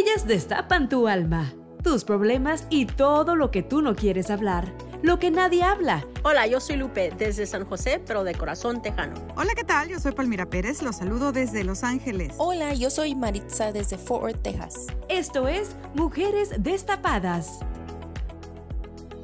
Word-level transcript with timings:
Ellas 0.00 0.26
destapan 0.26 0.88
tu 0.88 1.08
alma, 1.08 1.52
tus 1.84 2.04
problemas 2.04 2.64
y 2.70 2.86
todo 2.86 3.36
lo 3.36 3.50
que 3.50 3.62
tú 3.62 3.82
no 3.82 3.94
quieres 3.94 4.30
hablar, 4.30 4.72
lo 5.02 5.18
que 5.18 5.30
nadie 5.30 5.62
habla. 5.62 6.06
Hola, 6.22 6.46
yo 6.46 6.58
soy 6.58 6.76
Lupe 6.76 7.12
desde 7.18 7.44
San 7.44 7.66
José, 7.66 8.02
pero 8.06 8.24
de 8.24 8.34
corazón 8.34 8.80
tejano. 8.80 9.12
Hola, 9.36 9.52
¿qué 9.54 9.62
tal? 9.62 9.90
Yo 9.90 10.00
soy 10.00 10.12
Palmira 10.12 10.46
Pérez, 10.46 10.80
los 10.80 10.96
saludo 10.96 11.32
desde 11.32 11.64
Los 11.64 11.84
Ángeles. 11.84 12.32
Hola, 12.38 12.72
yo 12.72 12.88
soy 12.88 13.14
Maritza 13.14 13.72
desde 13.72 13.98
Fort 13.98 14.22
Worth, 14.22 14.42
Texas. 14.42 14.86
Esto 15.10 15.48
es 15.48 15.76
Mujeres 15.94 16.48
Destapadas. 16.56 17.58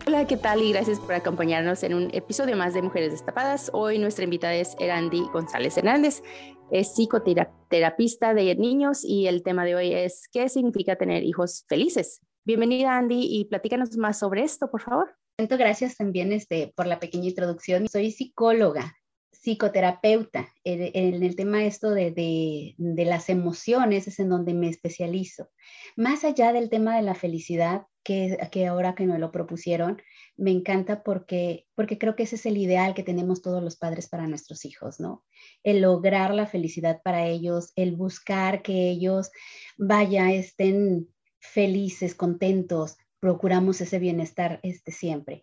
Hola, 0.09 0.25
¿qué 0.25 0.37
tal? 0.37 0.63
Y 0.63 0.71
gracias 0.71 1.01
por 1.01 1.15
acompañarnos 1.15 1.83
en 1.83 1.93
un 1.93 2.11
episodio 2.15 2.57
más 2.57 2.75
de 2.75 2.81
Mujeres 2.81 3.11
Destapadas. 3.11 3.71
Hoy 3.73 3.99
nuestra 3.99 4.23
invitada 4.23 4.55
es 4.55 4.77
Erandi 4.79 5.21
González 5.33 5.77
Hernández 5.77 6.23
es 6.71 6.95
psicoterapista 6.95 8.35
de 8.35 8.55
niños 8.57 9.05
y 9.05 9.27
el 9.27 9.43
tema 9.43 9.65
de 9.65 9.75
hoy 9.77 9.93
es 9.93 10.29
¿qué 10.33 10.49
significa 10.49 10.97
tener 10.97 11.23
hijos 11.25 11.65
felices? 11.69 12.21
Bienvenida 12.45 12.97
Andy 12.97 13.21
y 13.21 13.45
platícanos 13.47 13.97
más 13.97 14.19
sobre 14.19 14.43
esto, 14.43 14.71
por 14.71 14.83
favor. 14.83 15.17
Gracias 15.39 15.97
también 15.97 16.33
este, 16.33 16.73
por 16.77 16.87
la 16.87 16.99
pequeña 16.99 17.27
introducción. 17.27 17.89
Soy 17.89 18.11
psicóloga, 18.11 18.97
psicoterapeuta. 19.33 20.49
En, 20.65 21.23
el 21.23 21.37
tema 21.37 21.65
esto 21.65 21.91
de, 21.91 22.11
de, 22.11 22.75
de 22.79 23.05
las 23.05 23.29
emociones 23.29 24.09
es 24.09 24.19
en 24.19 24.29
donde 24.29 24.55
me 24.55 24.69
especializo. 24.69 25.51
Más 25.97 26.25
allá 26.25 26.53
del 26.53 26.71
tema 26.71 26.97
de 26.97 27.03
la 27.03 27.15
felicidad, 27.15 27.87
que, 28.07 28.39
que, 28.53 28.67
ahora 28.67 28.95
que 28.95 29.05
me 29.05 29.19
lo 29.19 29.33
propusieron, 29.33 30.01
me 30.37 30.53
encanta 30.53 31.03
porque, 31.03 31.67
porque 31.75 31.99
creo 31.99 32.15
que 32.15 32.23
ese 32.23 32.37
es 32.37 32.47
el 32.47 32.57
ideal 32.57 32.95
que 32.95 33.03
tenemos 33.03 33.43
todos 33.43 33.65
los 33.65 33.75
padres 33.77 34.09
para 34.09 34.29
nuestros 34.29 34.65
hijos, 34.65 35.01
¿no? 35.01 35.25
El 35.65 35.81
lograr 35.81 36.33
la 36.33 36.47
felicidad 36.47 37.03
para 37.03 37.27
ellos, 37.27 37.73
el 37.75 37.97
buscar 37.97 38.63
que 38.63 38.91
ellos, 38.91 39.33
vaya, 39.77 40.31
estén 40.31 41.09
felices, 41.41 42.15
contentos, 42.15 42.97
procuramos 43.19 43.81
ese 43.81 43.99
bienestar 43.99 44.61
este, 44.63 44.93
siempre. 44.93 45.41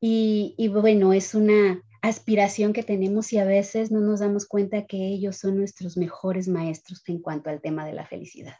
Y, 0.00 0.56
y 0.58 0.66
bueno, 0.66 1.12
es 1.12 1.36
una 1.36 1.80
aspiración 2.02 2.72
que 2.72 2.82
tenemos 2.82 3.32
y 3.32 3.38
a 3.38 3.44
veces 3.44 3.92
no 3.92 4.00
nos 4.00 4.18
damos 4.18 4.46
cuenta 4.46 4.86
que 4.86 4.96
ellos 4.96 5.36
son 5.36 5.58
nuestros 5.58 5.96
mejores 5.96 6.48
maestros 6.48 7.02
en 7.06 7.20
cuanto 7.20 7.50
al 7.50 7.60
tema 7.60 7.86
de 7.86 7.92
la 7.92 8.04
felicidad. 8.04 8.56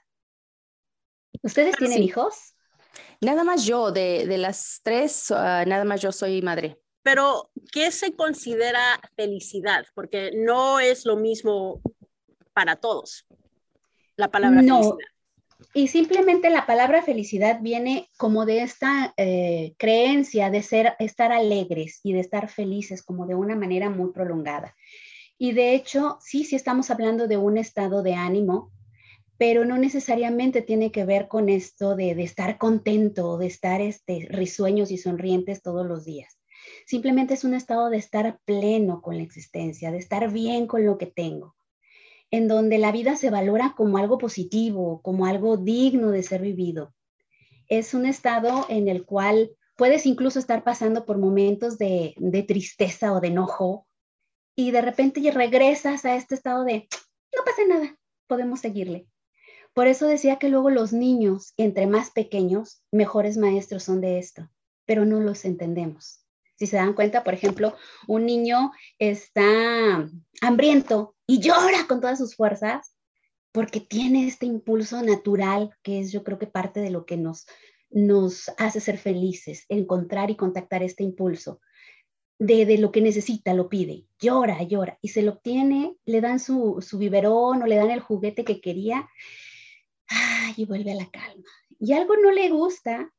¿Ustedes 1.42 1.75
tienen 1.77 2.03
hijos? 2.05 2.55
Nada 3.20 3.44
más 3.44 3.64
yo, 3.64 3.92
de, 3.92 4.27
de 4.27 4.38
las 4.38 4.80
tres, 4.83 5.30
uh, 5.30 5.34
nada 5.34 5.84
más 5.84 6.00
yo 6.00 6.12
soy 6.12 6.42
madre. 6.42 6.78
Pero, 7.02 7.50
¿qué 7.72 7.91
se 7.91 8.14
considera 8.14 9.00
felicidad? 9.16 9.84
Porque 9.94 10.33
no 10.34 10.80
es 10.80 11.05
lo 11.06 11.16
mismo 11.16 11.80
para 12.52 12.77
todos 12.77 13.27
la 14.20 14.30
palabra 14.30 14.62
no. 14.62 14.77
felicidad. 14.77 15.08
Y 15.74 15.88
simplemente 15.88 16.48
la 16.50 16.66
palabra 16.66 17.02
felicidad 17.02 17.61
viene 17.61 18.08
como 18.16 18.46
de 18.46 18.62
esta 18.62 19.12
eh, 19.16 19.74
creencia 19.77 20.50
de 20.50 20.62
ser, 20.62 20.94
estar 20.98 21.33
alegres 21.33 22.00
y 22.02 22.12
de 22.12 22.20
estar 22.20 22.48
felices 22.48 23.02
como 23.02 23.27
de 23.27 23.34
una 23.34 23.56
manera 23.56 23.91
muy 23.91 24.12
prolongada. 24.12 24.74
Y 25.38 25.52
de 25.52 25.74
hecho, 25.74 26.18
sí, 26.20 26.44
sí 26.44 26.56
estamos 26.56 26.91
hablando 26.91 27.28
de 27.28 27.36
un 27.36 27.58
estado 27.58 28.02
de 28.02 28.14
ánimo, 28.14 28.72
pero 29.41 29.64
no 29.64 29.78
necesariamente 29.78 30.60
tiene 30.60 30.92
que 30.92 31.06
ver 31.06 31.27
con 31.27 31.48
esto 31.48 31.96
de, 31.96 32.10
estar 32.10 32.58
contento, 32.58 33.38
de 33.38 33.46
estar 33.46 33.80
este, 33.80 34.28
risueños 34.28 34.91
y 34.91 34.98
sonrientes 34.98 35.62
todos 35.62 35.86
los 35.86 36.05
días. 36.05 36.38
Simplemente 36.84 37.33
es 37.33 37.44
un 37.44 37.55
estado 37.55 37.88
de 37.88 37.96
estar 37.96 38.38
pleno 38.44 39.00
con 39.00 39.16
la 39.16 39.22
existencia, 39.22 39.92
de 39.92 39.96
estar 39.96 40.30
bien 40.30 40.66
con 40.66 40.84
lo 40.84 40.98
que 40.98 41.06
tengo, 41.06 41.56
en 42.30 42.48
donde 42.48 42.77
la 42.77 42.92
vida 42.92 43.16
se 43.16 43.30
valora 43.30 43.72
como 43.74 43.96
algo 43.96 44.18
positivo, 44.18 45.00
como 45.00 45.24
algo 45.24 45.56
digno 45.56 46.11
de 46.11 46.22
ser 46.22 46.42
vivido. 46.42 46.92
Es 47.66 47.94
un 47.94 48.05
estado 48.05 48.66
en 48.68 48.88
el 48.88 49.06
cual 49.06 49.52
puedes 49.74 50.05
incluso 50.05 50.38
estar 50.38 50.64
pasando 50.64 51.06
por 51.06 51.16
momentos 51.16 51.78
de, 51.78 52.12
de 52.18 52.42
tristeza 52.42 53.14
o 53.14 53.20
de 53.20 53.28
enojo 53.28 53.86
y 54.55 54.70
de 54.70 54.83
repente 54.83 55.23
regresas 55.30 56.05
a 56.05 56.14
este 56.14 56.34
estado 56.34 56.62
de, 56.64 56.89
no 57.34 57.42
pasa 57.42 57.62
nada, 57.67 57.98
podemos 58.27 58.61
seguirle. 58.61 59.06
Por 59.80 59.89
eso 59.89 60.07
decía 60.07 60.36
que 60.36 60.51
luego 60.51 60.68
los 60.68 60.92
niños, 60.92 61.55
entre 61.57 61.86
más 61.86 62.11
pequeños, 62.11 62.83
mejores 62.92 63.39
maestros 63.39 63.85
son 63.85 64.02
de 64.02 64.18
esto, 64.18 64.46
pero 64.85 65.07
no 65.07 65.20
los 65.20 65.46
entendemos. 65.46 66.23
Si 66.57 66.67
se 66.67 66.77
dan 66.77 66.92
cuenta, 66.92 67.24
por 67.24 67.33
ejemplo, 67.33 67.74
un 68.07 68.27
niño 68.27 68.73
está 68.98 70.07
hambriento 70.42 71.17
y 71.27 71.41
llora 71.41 71.86
con 71.89 72.02
todas 72.02 72.18
sus 72.18 72.36
fuerzas 72.36 72.95
porque 73.52 73.80
tiene 73.80 74.27
este 74.27 74.45
impulso 74.45 75.02
natural 75.02 75.74
que 75.83 76.01
es 76.01 76.12
yo 76.12 76.24
creo 76.24 76.39
que 76.39 76.47
parte 76.47 76.80
de 76.80 76.91
lo 76.91 77.07
que 77.07 77.17
nos, 77.17 77.47
nos 77.89 78.51
hace 78.58 78.80
ser 78.80 78.98
felices, 78.98 79.64
encontrar 79.70 80.30
y 80.30 80.36
contactar 80.36 80.83
este 80.83 81.05
impulso. 81.05 81.62
De, 82.39 82.67
de, 82.67 82.77
lo 82.77 82.92
que 82.92 83.01
necesita, 83.01 83.55
lo 83.55 83.70
pide, 83.70 84.05
llora, 84.18 84.62
llora, 84.62 84.98
y 85.01 85.08
se 85.08 85.23
lo 85.23 85.33
obtiene, 85.33 85.97
le 86.05 86.20
dan 86.20 86.39
su, 86.39 86.85
su 86.86 86.98
biberón 86.98 87.62
o 87.62 87.67
le 87.67 87.77
dan 87.77 87.91
el 87.91 88.01
juguete 88.01 88.45
que 88.45 88.61
quería, 88.61 89.08
y 90.57 90.65
vuelve 90.65 90.93
a 90.93 90.97
la 90.97 91.11
calma. 91.11 91.45
Y 91.79 91.93
algo 91.93 92.17
no 92.17 92.31
le 92.31 92.51
gusta, 92.51 93.11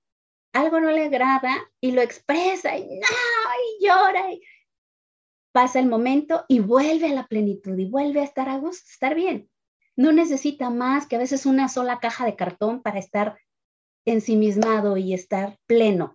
algo 0.54 0.80
no 0.80 0.92
le 0.92 1.06
agrada 1.06 1.56
y 1.80 1.92
lo 1.92 2.02
expresa 2.02 2.78
y, 2.78 2.84
no, 2.84 3.08
y 3.80 3.86
llora. 3.86 4.32
Y 4.32 4.42
pasa 5.52 5.80
el 5.80 5.88
momento 5.88 6.46
y 6.48 6.60
vuelve 6.60 7.08
a 7.08 7.14
la 7.14 7.28
plenitud 7.28 7.78
y 7.78 7.86
vuelve 7.86 8.22
a 8.22 8.26
estar 8.26 8.50
a 8.50 8.58
gusto, 8.58 8.86
estar 8.90 9.16
bien. 9.16 9.50
No 9.96 10.12
necesita 10.12 10.70
más 10.70 11.08
que 11.08 11.18
a 11.18 11.20
veces 11.20 11.46
una 11.46 11.68
sola 11.68 12.00
caja 12.00 12.26
de 12.26 12.36
cartón 12.36 12.82
para 12.82 13.00
estar 13.00 13.38
ensimismado 14.06 14.98
y 14.98 15.14
estar 15.14 15.58
pleno. 15.68 16.14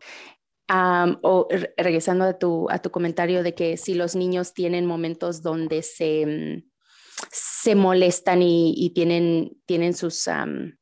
O 1.22 1.46
regresando 1.76 2.24
a 2.24 2.38
tu, 2.38 2.68
a 2.70 2.80
tu 2.80 2.90
comentario 2.90 3.42
de 3.42 3.54
que 3.54 3.76
si 3.76 3.94
los 3.94 4.16
niños 4.16 4.52
tienen 4.52 4.86
momentos 4.86 5.42
donde 5.42 5.82
se, 5.82 6.26
mm, 6.26 6.70
se 7.30 7.74
molestan 7.74 8.42
y, 8.42 8.74
y 8.76 8.90
tienen, 8.90 9.56
tienen 9.66 9.94
sus 9.94 10.26
um, 10.26 10.72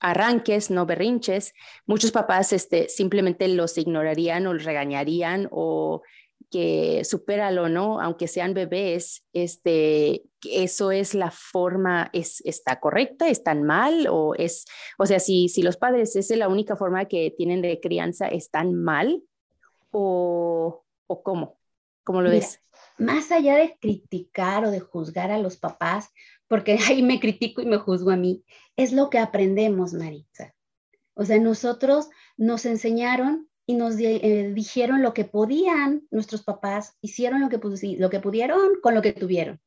arranques, 0.00 0.70
no 0.70 0.84
berrinches, 0.84 1.54
muchos 1.86 2.10
papás 2.10 2.52
este, 2.52 2.88
simplemente 2.88 3.46
los 3.48 3.78
ignorarían 3.78 4.46
o 4.46 4.54
los 4.54 4.64
regañarían 4.64 5.48
o 5.50 6.02
que 6.50 7.02
supéralo, 7.04 7.68
¿no? 7.68 8.00
Aunque 8.00 8.28
sean 8.28 8.52
bebés, 8.52 9.24
este, 9.32 10.24
eso 10.44 10.90
es 10.90 11.14
la 11.14 11.30
forma, 11.30 12.10
es, 12.12 12.42
está 12.44 12.78
correcta, 12.78 13.28
están 13.28 13.62
mal 13.62 14.06
o 14.10 14.34
es, 14.34 14.66
o 14.98 15.06
sea, 15.06 15.18
si, 15.18 15.48
si 15.48 15.62
los 15.62 15.78
padres, 15.78 16.14
esa 16.14 16.34
es 16.34 16.38
la 16.38 16.48
única 16.48 16.76
forma 16.76 17.06
que 17.06 17.32
tienen 17.36 17.62
de 17.62 17.80
crianza, 17.80 18.28
están 18.28 18.74
mal 18.74 19.22
o, 19.92 20.84
o 21.06 21.22
cómo, 21.22 21.58
cómo 22.04 22.20
lo 22.20 22.30
ves? 22.30 22.60
Más 23.02 23.32
allá 23.32 23.56
de 23.56 23.76
criticar 23.80 24.64
o 24.64 24.70
de 24.70 24.78
juzgar 24.78 25.32
a 25.32 25.38
los 25.38 25.56
papás, 25.56 26.10
porque 26.46 26.76
ahí 26.88 27.02
me 27.02 27.18
critico 27.18 27.60
y 27.60 27.66
me 27.66 27.78
juzgo 27.78 28.12
a 28.12 28.16
mí, 28.16 28.44
es 28.76 28.92
lo 28.92 29.10
que 29.10 29.18
aprendemos, 29.18 29.92
Maritza. 29.92 30.54
O 31.14 31.24
sea, 31.24 31.38
nosotros 31.38 32.08
nos 32.36 32.64
enseñaron 32.64 33.48
y 33.66 33.74
nos 33.74 33.98
eh, 33.98 34.52
dijeron 34.54 35.02
lo 35.02 35.14
que 35.14 35.24
podían 35.24 36.06
nuestros 36.10 36.44
papás, 36.44 36.96
hicieron 37.00 37.40
lo 37.40 37.48
que, 37.48 37.60
lo 37.98 38.08
que 38.08 38.20
pudieron 38.20 38.80
con 38.80 38.94
lo 38.94 39.02
que 39.02 39.12
tuvieron. 39.12 39.60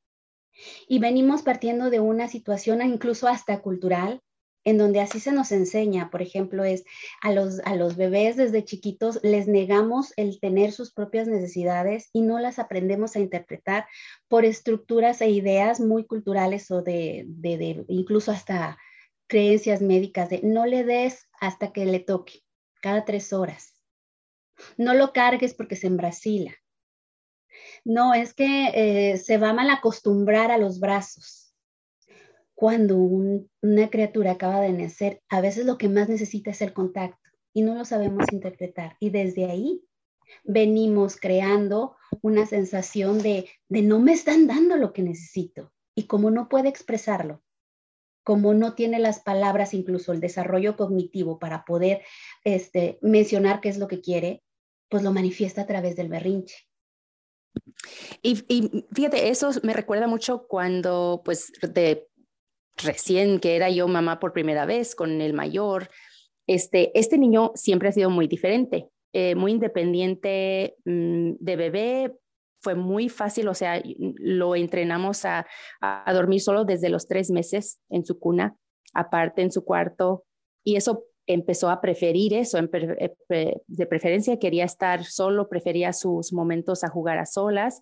Y 0.88 1.00
venimos 1.00 1.42
partiendo 1.42 1.90
de 1.90 2.00
una 2.00 2.30
situación 2.30 2.82
incluso 2.82 3.28
hasta 3.28 3.62
cultural, 3.62 4.22
en 4.66 4.80
donde 4.80 5.00
así 5.00 5.20
se 5.20 5.32
nos 5.32 5.52
enseña, 5.52 6.10
por 6.10 6.22
ejemplo, 6.22 6.64
es 6.64 6.84
a 7.22 7.32
los, 7.32 7.60
a 7.66 7.76
los 7.76 7.96
bebés 7.96 8.36
desde 8.36 8.66
chiquitos 8.66 9.20
les 9.24 9.48
negamos 9.48 10.12
el 10.18 10.40
tener 10.40 10.72
sus 10.72 10.92
propias 10.92 11.28
necesidades 11.28 12.10
y 12.12 12.22
no 12.22 12.40
las 12.40 12.58
aprendemos 12.60 13.16
a 13.16 13.20
interpretar 13.20 13.86
por 14.28 14.44
estructuras 14.44 15.22
e 15.22 15.30
ideas 15.30 15.80
muy 15.80 16.06
culturales 16.06 16.70
o 16.72 16.82
de, 16.82 17.26
de, 17.28 17.86
incluso 17.88 18.32
hasta 18.32 18.78
creencias 19.28 19.82
médicas 19.82 20.30
de 20.30 20.42
no 20.44 20.66
le 20.66 20.84
des 20.84 21.28
hasta 21.40 21.72
que 21.72 21.86
le 21.86 22.00
toque, 22.00 22.42
cada 22.82 23.06
tres 23.06 23.34
horas. 23.34 23.76
No 24.78 24.94
lo 24.94 25.14
cargues 25.14 25.54
porque 25.54 25.76
se 25.76 25.88
embrasila. 25.88 26.54
No, 27.84 28.14
es 28.14 28.34
que 28.34 28.72
eh, 28.74 29.18
se 29.18 29.38
va 29.38 29.54
mal 29.54 29.70
acostumbrar 29.70 30.50
a 30.52 30.58
los 30.58 30.80
brazos. 30.80 31.45
Cuando 32.56 32.98
un, 32.98 33.50
una 33.62 33.90
criatura 33.90 34.32
acaba 34.32 34.62
de 34.62 34.72
nacer, 34.72 35.22
a 35.30 35.42
veces 35.42 35.66
lo 35.66 35.78
que 35.78 35.90
más 35.90 36.10
necesita 36.10 36.52
es 36.52 36.62
el 36.62 36.74
contacto 36.74 37.30
y 37.54 37.62
no 37.62 37.76
lo 37.76 37.86
sabemos 37.86 38.26
interpretar. 38.32 38.96
Y 39.00 39.10
desde 39.10 39.46
ahí 39.46 39.84
venimos 40.44 41.18
creando 41.18 41.96
una 42.22 42.46
sensación 42.46 43.22
de, 43.22 43.50
de 43.70 43.82
no 43.82 44.00
me 44.00 44.14
están 44.14 44.48
dando 44.48 44.78
lo 44.78 44.94
que 44.94 45.04
necesito. 45.04 45.72
Y 45.96 46.08
como 46.08 46.32
no 46.32 46.50
puede 46.50 46.70
expresarlo, 46.70 47.44
como 48.24 48.54
no 48.54 48.74
tiene 48.74 49.00
las 49.00 49.20
palabras, 49.20 49.74
incluso 49.74 50.12
el 50.12 50.20
desarrollo 50.20 50.76
cognitivo 50.76 51.38
para 51.38 51.64
poder 51.64 52.02
este, 52.44 52.98
mencionar 53.02 53.62
qué 53.62 53.70
es 53.70 53.78
lo 53.78 53.88
que 53.88 54.02
quiere, 54.02 54.44
pues 54.90 55.04
lo 55.04 55.14
manifiesta 55.14 55.62
a 55.62 55.68
través 55.68 55.96
del 55.96 56.10
berrinche. 56.10 56.56
Y, 58.22 58.44
y, 58.48 58.86
fíjate, 58.94 59.30
eso 59.30 59.52
me 59.64 59.74
recuerda 59.74 60.08
mucho 60.08 60.48
cuando, 60.48 61.22
pues, 61.24 61.52
de 61.62 62.08
recién 62.78 63.40
que 63.40 63.56
era 63.56 63.70
yo 63.70 63.88
mamá 63.88 64.20
por 64.20 64.34
primera 64.34 64.66
vez 64.66 64.96
con 64.96 65.22
el 65.22 65.34
mayor, 65.34 65.90
este, 66.48 66.98
este 66.98 67.18
niño 67.18 67.52
siempre 67.56 67.90
ha 67.90 67.92
sido 67.92 68.10
muy 68.10 68.28
diferente, 68.28 68.90
eh, 69.14 69.36
muy 69.36 69.52
independiente 69.52 70.76
mm, 70.86 71.34
de 71.40 71.56
bebé, 71.56 72.14
fue 72.62 72.76
muy 72.76 73.10
fácil, 73.10 73.48
o 73.48 73.54
sea, 73.54 73.82
lo 74.18 74.56
entrenamos 74.56 75.24
a, 75.24 75.46
a, 75.82 76.14
dormir 76.14 76.42
solo 76.42 76.66
desde 76.66 76.90
los 76.90 77.08
tres 77.08 77.30
meses 77.30 77.80
en 77.90 78.06
su 78.06 78.18
cuna, 78.18 78.56
aparte 78.94 79.44
en 79.44 79.52
su 79.52 79.64
cuarto, 79.64 80.26
y 80.64 80.76
eso 80.76 81.04
empezó 81.28 81.70
a 81.70 81.80
preferir 81.80 82.34
eso, 82.34 82.58
eh, 82.58 83.56
de 83.68 83.86
preferencia 83.86 84.40
quería 84.40 84.66
estar 84.66 85.04
solo, 85.04 85.48
prefería 85.48 85.94
sus 85.94 86.34
momentos 86.34 86.84
a 86.84 86.90
jugar 86.90 87.20
a 87.20 87.26
solas, 87.26 87.82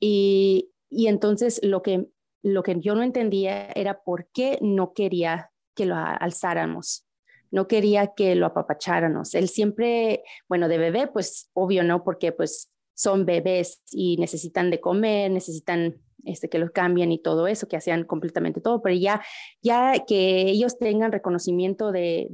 y, 0.00 0.70
y 0.88 1.08
entonces 1.08 1.60
lo 1.62 1.82
que, 1.82 2.06
lo 2.42 2.62
que 2.62 2.78
yo 2.80 2.94
no 2.94 3.02
entendía 3.02 3.70
era 3.72 4.02
por 4.02 4.28
qué 4.32 4.58
no 4.60 4.92
quería 4.92 5.50
que 5.74 5.86
lo 5.86 5.96
alzáramos 5.96 7.06
no 7.50 7.68
quería 7.68 8.14
que 8.14 8.34
lo 8.34 8.46
apapacháramos. 8.46 9.34
Él 9.34 9.48
siempre, 9.48 10.22
bueno, 10.48 10.68
de 10.68 10.78
bebé, 10.78 11.06
pues 11.06 11.50
obvio, 11.54 11.84
¿no? 11.84 12.04
Porque 12.04 12.32
pues 12.32 12.70
son 12.94 13.24
bebés 13.24 13.82
y 13.92 14.16
necesitan 14.16 14.70
de 14.70 14.80
comer, 14.80 15.30
necesitan 15.30 16.00
este, 16.24 16.48
que 16.48 16.58
los 16.58 16.70
cambien 16.70 17.12
y 17.12 17.18
todo 17.18 17.46
eso, 17.46 17.68
que 17.68 17.76
hacían 17.76 18.04
completamente 18.04 18.60
todo, 18.60 18.82
pero 18.82 18.96
ya, 18.96 19.22
ya 19.62 20.04
que 20.06 20.42
ellos 20.42 20.78
tengan 20.78 21.12
reconocimiento 21.12 21.92
de, 21.92 22.28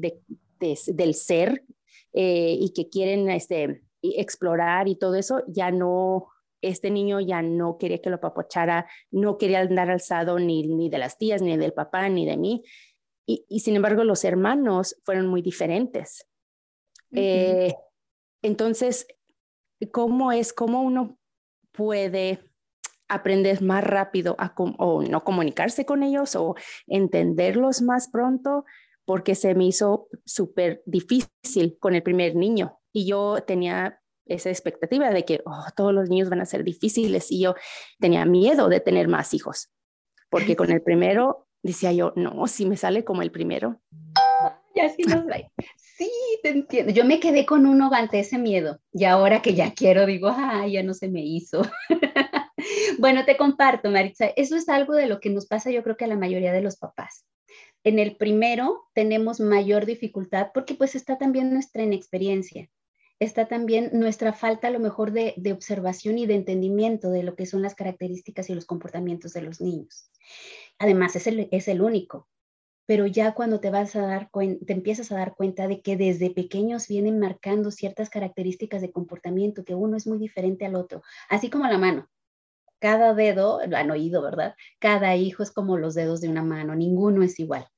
del 0.58 1.14
ser 1.14 1.64
eh, 2.14 2.56
y 2.58 2.72
que 2.72 2.88
quieren 2.88 3.28
este, 3.30 3.82
explorar 4.02 4.88
y 4.88 4.96
todo 4.96 5.16
eso, 5.16 5.42
ya 5.46 5.70
no, 5.70 6.28
este 6.62 6.90
niño 6.90 7.20
ya 7.20 7.42
no 7.42 7.76
quería 7.76 8.00
que 8.00 8.10
lo 8.10 8.16
apapachara, 8.16 8.88
no 9.10 9.36
quería 9.36 9.60
andar 9.60 9.90
alzado 9.90 10.38
ni, 10.38 10.62
ni 10.66 10.88
de 10.88 10.98
las 10.98 11.18
tías, 11.18 11.42
ni 11.42 11.56
del 11.56 11.72
papá, 11.72 12.08
ni 12.08 12.24
de 12.24 12.36
mí. 12.36 12.62
Y, 13.26 13.44
y 13.48 13.60
sin 13.60 13.76
embargo, 13.76 14.04
los 14.04 14.24
hermanos 14.24 14.96
fueron 15.04 15.26
muy 15.26 15.42
diferentes. 15.42 16.26
eh, 17.12 17.74
entonces, 18.42 19.06
cómo 19.92 20.32
es, 20.32 20.52
cómo 20.52 20.82
uno 20.82 21.18
puede 21.72 22.40
aprender 23.08 23.62
más 23.62 23.84
rápido 23.84 24.36
a 24.38 24.54
o 24.56 25.02
no 25.02 25.22
comunicarse 25.22 25.84
con 25.84 26.02
ellos 26.02 26.34
o 26.34 26.54
entenderlos 26.86 27.82
más 27.82 28.08
pronto, 28.08 28.64
porque 29.04 29.34
se 29.34 29.54
me 29.54 29.66
hizo 29.66 30.08
súper 30.24 30.82
difícil 30.86 31.76
con 31.78 31.94
el 31.94 32.02
primer 32.02 32.36
niño 32.36 32.80
y 32.92 33.06
yo 33.06 33.42
tenía 33.46 34.01
esa 34.34 34.50
expectativa 34.50 35.10
de 35.10 35.24
que 35.24 35.40
oh, 35.44 35.64
todos 35.76 35.92
los 35.92 36.08
niños 36.08 36.30
van 36.30 36.40
a 36.40 36.46
ser 36.46 36.64
difíciles 36.64 37.30
y 37.30 37.42
yo 37.42 37.54
tenía 37.98 38.24
miedo 38.24 38.68
de 38.68 38.80
tener 38.80 39.08
más 39.08 39.34
hijos, 39.34 39.70
porque 40.30 40.56
con 40.56 40.70
el 40.70 40.82
primero 40.82 41.46
decía 41.62 41.92
yo, 41.92 42.12
no, 42.16 42.46
si 42.46 42.66
me 42.66 42.76
sale 42.76 43.04
como 43.04 43.22
el 43.22 43.30
primero. 43.30 43.80
Ya 44.74 44.88
sí 44.88 45.02
nos 45.02 45.24
Sí, 45.76 46.10
te 46.42 46.48
entiendo. 46.48 46.92
Yo 46.92 47.04
me 47.04 47.20
quedé 47.20 47.44
con 47.44 47.66
uno 47.66 47.90
ante 47.92 48.20
ese 48.20 48.38
miedo 48.38 48.80
y 48.90 49.04
ahora 49.04 49.42
que 49.42 49.54
ya 49.54 49.74
quiero 49.74 50.06
digo, 50.06 50.32
ay, 50.34 50.72
ya 50.72 50.82
no 50.82 50.94
se 50.94 51.08
me 51.08 51.20
hizo. 51.20 51.62
bueno, 52.98 53.26
te 53.26 53.36
comparto, 53.36 53.90
Maritza, 53.90 54.28
eso 54.34 54.56
es 54.56 54.70
algo 54.70 54.94
de 54.94 55.06
lo 55.06 55.20
que 55.20 55.28
nos 55.28 55.46
pasa 55.46 55.70
yo 55.70 55.82
creo 55.82 55.98
que 55.98 56.06
a 56.06 56.08
la 56.08 56.16
mayoría 56.16 56.52
de 56.52 56.62
los 56.62 56.76
papás. 56.76 57.26
En 57.84 57.98
el 57.98 58.16
primero 58.16 58.84
tenemos 58.94 59.40
mayor 59.40 59.86
dificultad 59.86 60.48
porque 60.54 60.74
pues 60.74 60.94
está 60.94 61.18
también 61.18 61.52
nuestra 61.52 61.82
inexperiencia, 61.82 62.68
está 63.18 63.46
también 63.46 63.90
nuestra 63.92 64.32
falta 64.32 64.68
a 64.68 64.70
lo 64.70 64.80
mejor 64.80 65.12
de, 65.12 65.34
de 65.36 65.52
observación 65.52 66.18
y 66.18 66.26
de 66.26 66.34
entendimiento 66.34 67.10
de 67.10 67.22
lo 67.22 67.36
que 67.36 67.46
son 67.46 67.62
las 67.62 67.74
características 67.74 68.50
y 68.50 68.54
los 68.54 68.66
comportamientos 68.66 69.32
de 69.32 69.42
los 69.42 69.60
niños. 69.60 70.10
Además, 70.78 71.16
es 71.16 71.26
el, 71.26 71.48
es 71.50 71.68
el 71.68 71.82
único 71.82 72.28
pero 72.86 73.06
ya 73.06 73.32
cuando 73.32 73.60
te 73.60 73.70
vas 73.70 73.94
a 73.96 74.02
dar 74.02 74.30
te 74.32 74.72
empiezas 74.72 75.12
a 75.12 75.16
dar 75.16 75.34
cuenta 75.34 75.68
de 75.68 75.80
que 75.80 75.96
desde 75.96 76.30
pequeños 76.30 76.88
vienen 76.88 77.18
marcando 77.18 77.70
ciertas 77.70 78.10
características 78.10 78.82
de 78.82 78.92
comportamiento, 78.92 79.64
que 79.64 79.74
uno 79.74 79.96
es 79.96 80.06
muy 80.06 80.18
diferente 80.18 80.66
al 80.66 80.74
otro, 80.74 81.02
así 81.28 81.50
como 81.50 81.66
la 81.66 81.78
mano. 81.78 82.08
Cada 82.80 83.14
dedo, 83.14 83.60
lo 83.66 83.76
han 83.76 83.90
oído, 83.92 84.22
¿verdad? 84.22 84.56
Cada 84.80 85.14
hijo 85.14 85.44
es 85.44 85.52
como 85.52 85.78
los 85.78 85.94
dedos 85.94 86.20
de 86.20 86.28
una 86.28 86.42
mano, 86.42 86.74
ninguno 86.74 87.22
es 87.22 87.38
igual. 87.38 87.68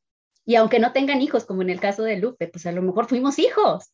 Y 0.46 0.56
aunque 0.56 0.78
no 0.78 0.92
tengan 0.92 1.20
hijos, 1.20 1.44
como 1.44 1.62
en 1.62 1.70
el 1.70 1.80
caso 1.80 2.02
de 2.02 2.16
Lupe, 2.16 2.48
pues 2.48 2.64
a 2.66 2.72
lo 2.72 2.80
mejor 2.82 3.06
fuimos 3.06 3.38
hijos, 3.38 3.92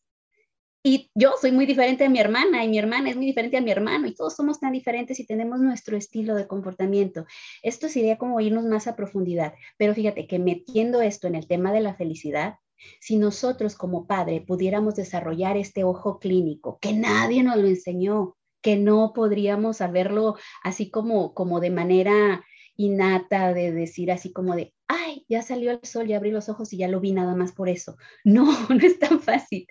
y 0.83 1.11
yo 1.15 1.35
soy 1.41 1.53
muy 1.53 1.67
diferente 1.67 2.05
a 2.05 2.09
mi 2.09 2.19
hermana 2.19 2.65
y 2.65 2.69
mi 2.69 2.79
hermana 2.79 3.11
es 3.11 3.17
muy 3.17 3.27
diferente 3.27 3.57
a 3.57 3.61
mi 3.61 3.71
hermano 3.71 4.07
y 4.07 4.15
todos 4.15 4.35
somos 4.35 4.61
tan 4.61 4.73
diferentes 4.73 5.21
y 5.21 5.27
tenemos 5.27 5.61
nuestro 5.61 5.97
estilo 5.97 6.35
de 6.35 6.47
comportamiento. 6.47 7.27
Esto 7.63 7.89
sería 7.89 8.17
como 8.17 8.41
irnos 8.41 8.65
más 8.65 8.87
a 8.87 8.97
profundidad, 8.97 9.55
pero 9.77 9.95
fíjate 9.95 10.27
que 10.27 10.39
metiendo 10.39 11.03
esto 11.03 11.27
en 11.27 11.35
el 11.35 11.47
tema 11.47 11.73
de 11.73 11.81
la 11.81 11.95
felicidad, 11.95 12.55
si 12.99 13.17
nosotros 13.17 13.75
como 13.75 14.07
padre 14.07 14.41
pudiéramos 14.41 14.95
desarrollar 14.95 15.59
este 15.59 15.85
ojo 15.85 16.19
clínico, 16.19 16.79
que 16.81 16.95
nadie 16.95 17.43
nos 17.43 17.59
lo 17.59 17.67
enseñó, 17.67 18.37
que 18.63 18.77
no 18.77 19.13
podríamos 19.15 19.79
saberlo 19.79 20.37
así 20.63 20.91
como, 20.91 21.35
como 21.35 21.61
de 21.61 21.71
manera 21.71 22.45
innata, 22.77 23.53
de 23.53 23.73
decir 23.73 24.11
así 24.11 24.33
como 24.33 24.57
de, 24.57 24.73
ay, 24.91 25.25
ya 25.29 25.43
salió 25.43 25.71
el 25.71 25.81
sol 25.85 26.11
y 26.11 26.15
abrí 26.15 26.31
los 26.31 26.49
ojos 26.49 26.73
y 26.73 26.79
ya 26.79 26.89
lo 26.89 27.01
vi 27.01 27.13
nada 27.13 27.35
más 27.35 27.53
por 27.53 27.69
eso. 27.69 27.97
No, 28.25 28.45
no 28.69 28.79
es 28.79 28.99
tan 28.99 29.21
fácil. 29.21 29.67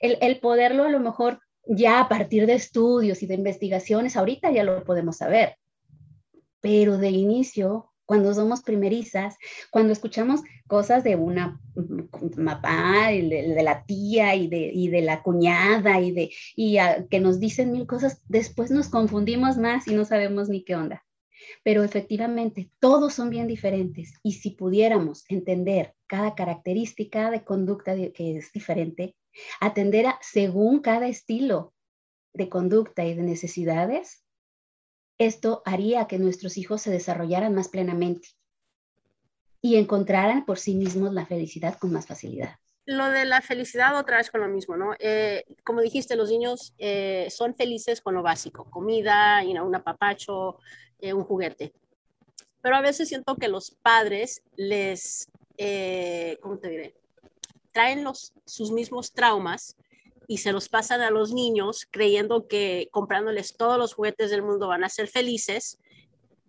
El, 0.00 0.18
el 0.20 0.40
poderlo 0.40 0.84
a 0.84 0.90
lo 0.90 1.00
mejor 1.00 1.40
ya 1.66 2.00
a 2.00 2.08
partir 2.08 2.46
de 2.46 2.54
estudios 2.54 3.22
y 3.22 3.26
de 3.26 3.34
investigaciones, 3.34 4.16
ahorita 4.16 4.50
ya 4.50 4.64
lo 4.64 4.82
podemos 4.84 5.18
saber. 5.18 5.56
Pero 6.60 6.98
de 6.98 7.10
inicio, 7.10 7.92
cuando 8.06 8.34
somos 8.34 8.62
primerizas, 8.62 9.36
cuando 9.70 9.92
escuchamos 9.92 10.40
cosas 10.66 11.04
de 11.04 11.16
una 11.16 11.60
papá, 12.44 13.08
de, 13.10 13.62
la 13.62 13.84
tía 13.84 14.34
y 14.34 14.48
de, 14.48 14.70
y 14.72 14.88
de 14.88 15.02
la 15.02 15.22
cuñada 15.22 16.00
y, 16.00 16.12
de, 16.12 16.30
y 16.56 16.78
que 17.10 17.20
nos 17.20 17.38
dicen 17.38 17.72
mil 17.72 17.86
cosas, 17.86 18.22
después 18.28 18.70
nos 18.70 18.88
confundimos 18.88 19.56
más 19.56 19.86
y 19.86 19.94
no 19.94 20.04
sabemos 20.04 20.48
ni 20.48 20.64
qué 20.64 20.76
onda. 20.76 21.04
Pero 21.62 21.84
efectivamente, 21.84 22.70
todos 22.78 23.14
son 23.14 23.30
bien 23.30 23.46
diferentes 23.46 24.14
y 24.22 24.32
si 24.32 24.50
pudiéramos 24.50 25.24
entender 25.28 25.94
cada 26.06 26.34
característica 26.34 27.30
de 27.30 27.44
conducta 27.44 27.94
que 27.94 28.36
es 28.36 28.52
diferente, 28.52 29.16
atender 29.60 30.06
a, 30.06 30.18
según 30.20 30.80
cada 30.80 31.08
estilo 31.08 31.72
de 32.34 32.48
conducta 32.48 33.04
y 33.04 33.14
de 33.14 33.22
necesidades, 33.22 34.24
esto 35.18 35.62
haría 35.64 36.06
que 36.06 36.18
nuestros 36.18 36.56
hijos 36.56 36.82
se 36.82 36.90
desarrollaran 36.90 37.54
más 37.54 37.68
plenamente 37.68 38.28
y 39.60 39.76
encontraran 39.76 40.44
por 40.44 40.58
sí 40.58 40.74
mismos 40.74 41.12
la 41.12 41.26
felicidad 41.26 41.78
con 41.78 41.92
más 41.92 42.06
facilidad 42.06 42.56
lo 42.84 43.10
de 43.10 43.24
la 43.24 43.40
felicidad 43.40 43.98
otra 43.98 44.16
vez 44.16 44.30
con 44.30 44.40
lo 44.40 44.48
mismo, 44.48 44.76
¿no? 44.76 44.94
Eh, 44.98 45.44
como 45.64 45.80
dijiste, 45.80 46.16
los 46.16 46.30
niños 46.30 46.74
eh, 46.78 47.28
son 47.30 47.54
felices 47.54 48.00
con 48.00 48.14
lo 48.14 48.22
básico, 48.22 48.68
comida, 48.70 49.42
you 49.44 49.52
know, 49.52 49.66
un 49.66 49.74
apapacho, 49.74 50.58
eh, 51.02 51.12
un 51.12 51.24
juguete. 51.24 51.74
Pero 52.62 52.76
a 52.76 52.80
veces 52.80 53.08
siento 53.08 53.36
que 53.36 53.48
los 53.48 53.72
padres 53.72 54.42
les, 54.56 55.28
eh, 55.58 56.38
¿cómo 56.40 56.58
te 56.58 56.70
diré? 56.70 56.94
Traen 57.72 58.04
los, 58.04 58.32
sus 58.46 58.70
mismos 58.70 59.12
traumas 59.12 59.76
y 60.28 60.38
se 60.38 60.52
los 60.52 60.68
pasan 60.68 61.00
a 61.00 61.10
los 61.10 61.32
niños 61.32 61.86
creyendo 61.90 62.46
que 62.46 62.88
comprándoles 62.92 63.56
todos 63.56 63.78
los 63.78 63.94
juguetes 63.94 64.30
del 64.30 64.42
mundo 64.42 64.68
van 64.68 64.84
a 64.84 64.88
ser 64.88 65.08
felices, 65.08 65.78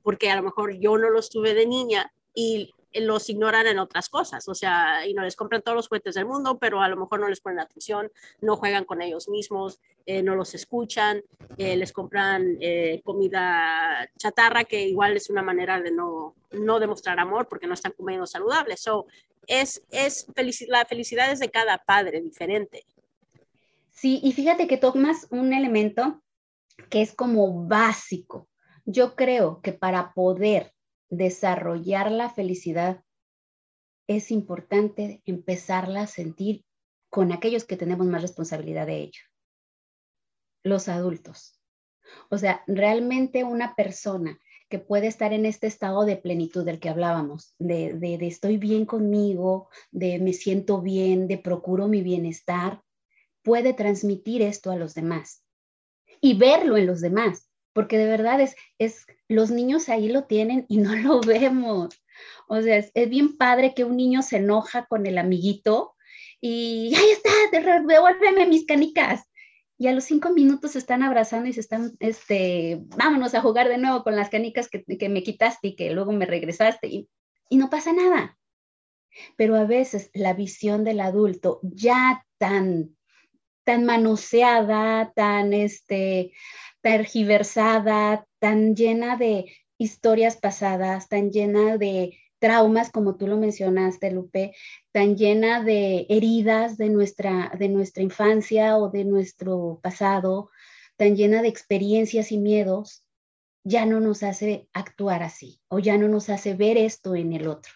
porque 0.04 0.30
a 0.30 0.36
lo 0.36 0.44
mejor 0.44 0.78
yo 0.78 0.98
no 0.98 1.10
los 1.10 1.30
tuve 1.30 1.56
de 1.56 1.66
niña 1.66 2.14
y 2.36 2.72
los 2.94 3.30
ignoran 3.30 3.68
en 3.68 3.80
otras 3.80 4.10
cosas, 4.10 4.48
o 4.48 4.56
sea, 4.56 5.06
y 5.08 5.14
no 5.14 5.24
les 5.24 5.36
compran 5.36 5.62
todos 5.62 5.76
los 5.76 5.88
juguetes 5.88 6.16
del 6.16 6.26
mundo, 6.26 6.58
pero 6.60 6.82
a 6.82 6.88
lo 6.88 6.98
mejor 6.98 7.20
no 7.20 7.28
les 7.28 7.42
ponen 7.42 7.60
atención, 7.60 8.12
no 8.42 8.56
juegan 8.56 8.86
con 8.86 9.02
ellos 9.02 9.28
mismos, 9.30 9.80
eh, 10.06 10.22
no 10.22 10.36
los 10.36 10.54
escuchan, 10.54 11.24
eh, 11.58 11.76
les 11.76 11.92
compran 11.92 12.58
eh, 12.60 13.02
comida 13.04 14.10
chatarra, 14.18 14.66
que 14.66 14.88
igual 14.88 15.16
es 15.16 15.30
una 15.30 15.42
manera 15.42 15.82
de 15.82 15.92
no, 15.92 16.36
no 16.52 16.80
demostrar 16.80 17.20
amor 17.20 17.48
porque 17.48 17.68
no 17.68 17.74
están 17.74 17.94
comiendo 17.94 18.28
saludable. 18.28 18.78
So, 18.78 19.08
es, 19.48 19.84
es 19.92 20.28
felici 20.36 20.66
la 20.68 20.86
felicidad 20.86 21.32
es 21.32 21.40
de 21.40 21.50
cada 21.50 21.78
padre 21.78 22.22
diferente. 22.22 22.86
Sí, 23.92 24.20
y 24.24 24.34
fíjate 24.34 24.68
que 24.68 24.78
tomas 24.78 25.28
un 25.30 25.54
elemento 25.54 26.22
que 26.90 27.02
es 27.02 27.14
como 27.14 27.66
básico. 27.66 28.50
Yo 28.86 29.16
creo 29.16 29.62
que 29.62 29.72
para 29.72 30.14
poder 30.14 30.73
desarrollar 31.17 32.12
la 32.12 32.29
felicidad, 32.29 33.03
es 34.08 34.32
importante 34.32 35.22
empezarla 35.25 36.01
a 36.01 36.08
sentir 36.08 36.65
con 37.10 37.32
aquellos 37.32 37.63
que 37.63 37.77
tenemos 37.77 38.08
más 38.08 38.22
responsabilidad 38.22 38.88
de 38.88 38.98
ello, 38.98 39.22
los 40.63 40.88
adultos. 40.88 41.60
O 42.29 42.38
sea, 42.38 42.63
realmente 42.67 43.43
una 43.43 43.75
persona 43.75 44.39
que 44.70 44.79
puede 44.79 45.08
estar 45.08 45.34
en 45.34 45.46
este 45.46 45.67
estado 45.67 46.03
de 46.05 46.17
plenitud 46.17 46.65
del 46.65 46.79
que 46.79 46.89
hablábamos, 46.89 47.55
de, 47.60 47.93
de, 47.93 48.17
de, 48.17 48.27
estoy 48.27 48.58
bien 48.58 48.86
conmigo, 48.86 49.70
de 49.91 50.20
me 50.20 50.34
siento 50.34 50.82
bien, 50.82 51.27
de 51.27 51.38
procuro 51.38 51.88
mi 51.88 52.01
bienestar, 52.01 52.82
puede 53.43 53.74
transmitir 53.74 54.41
esto 54.41 54.72
a 54.72 54.75
los 54.75 54.96
demás 54.96 55.43
y 56.20 56.38
verlo 56.38 56.77
en 56.77 56.88
los 56.88 57.01
demás 57.01 57.53
porque 57.74 57.98
de 57.98 58.05
verdad 58.05 58.39
es, 58.39 58.55
es, 58.77 59.05
los 59.34 59.52
niños 59.52 59.90
ahí 59.90 60.10
lo 60.10 60.25
tienen 60.25 60.66
y 60.70 60.78
no 60.78 60.96
lo 60.96 61.22
vemos. 61.22 61.90
O 62.48 62.62
sea, 62.62 62.78
es, 62.78 63.10
bien 63.10 63.38
padre 63.38 63.74
que 63.74 63.84
un 63.84 63.98
niño 63.98 64.22
se 64.22 64.38
enoja 64.38 64.86
con 64.86 65.06
el 65.06 65.18
amiguito 65.18 65.96
y 66.40 66.94
ahí 66.96 67.10
está, 67.12 67.30
devuélveme 67.52 68.48
mis 68.48 68.66
canicas. 68.66 69.24
Y 69.78 69.88
a 69.88 69.94
los 69.94 70.04
cinco 70.04 70.30
minutos 70.30 70.72
se 70.72 70.80
están 70.80 71.04
abrazando 71.04 71.50
y 71.50 71.54
se 71.54 71.60
están, 71.60 71.94
este, 72.00 72.80
vámonos 72.96 73.34
a 73.34 73.42
jugar 73.42 73.68
de 73.68 73.78
nuevo 73.78 74.04
con 74.04 74.16
las 74.16 74.30
canicas 74.30 74.70
que, 74.70 74.84
que 74.84 75.10
me 75.10 75.24
quitaste 75.24 75.70
y 75.70 75.75
que 75.75 75.92
luego 75.92 76.12
me 76.12 76.25
regresaste 76.25 76.88
y, 76.88 77.10
y 77.50 77.58
no 77.58 77.70
pasa 77.70 77.92
nada. 77.92 78.38
Pero 79.36 79.56
a 79.56 79.66
veces 79.66 80.10
la 80.13 80.34
visión 80.34 80.84
del 80.84 81.00
adulto 81.00 81.60
ya 81.63 82.25
tan, 82.38 82.96
tan 83.63 83.86
manoseada, 83.86 85.12
tan 85.16 85.54
este, 85.54 86.34
tergiversada, 86.82 88.28
tan 88.44 88.76
llena 88.76 89.16
de 89.16 89.54
historias 89.78 90.36
pasadas, 90.36 91.08
tan 91.08 91.32
llena 91.32 91.78
de 91.78 92.20
traumas, 92.40 92.92
como 92.92 93.16
tú 93.16 93.26
lo 93.26 93.38
mencionaste, 93.38 94.12
Lupe, 94.12 94.54
tan 94.92 95.16
llena 95.16 95.64
de 95.64 96.06
heridas 96.10 96.76
de 96.76 96.90
nuestra, 96.90 97.54
de 97.58 97.70
nuestra 97.70 98.04
infancia 98.04 98.78
o 98.78 98.90
de 98.90 99.06
nuestro 99.06 99.80
pasado, 99.82 100.50
tan 100.98 101.16
llena 101.16 101.42
de 101.42 101.48
experiencias 101.48 102.34
y 102.34 102.38
miedos, 102.38 103.06
ya 103.64 103.86
no 103.86 104.02
nos 104.02 104.24
hace 104.24 104.68
actuar 104.74 105.24
así 105.24 105.62
o 105.70 105.80
ya 105.80 105.98
no 105.98 106.10
nos 106.10 106.30
hace 106.30 106.54
ver 106.54 106.76
esto 106.76 107.16
en 107.16 107.32
el 107.32 107.48
otro. 107.48 107.72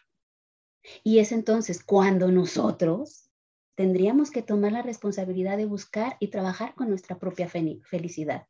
Y 1.02 1.20
es 1.20 1.32
entonces 1.32 1.82
cuando 1.82 2.30
nosotros 2.30 3.32
tendríamos 3.76 4.32
que 4.32 4.42
tomar 4.42 4.74
la 4.74 4.82
responsabilidad 4.82 5.56
de 5.56 5.66
buscar 5.66 6.18
y 6.20 6.28
trabajar 6.28 6.76
con 6.76 6.90
nuestra 6.90 7.18
propia 7.20 7.48
felicidad. 7.48 8.48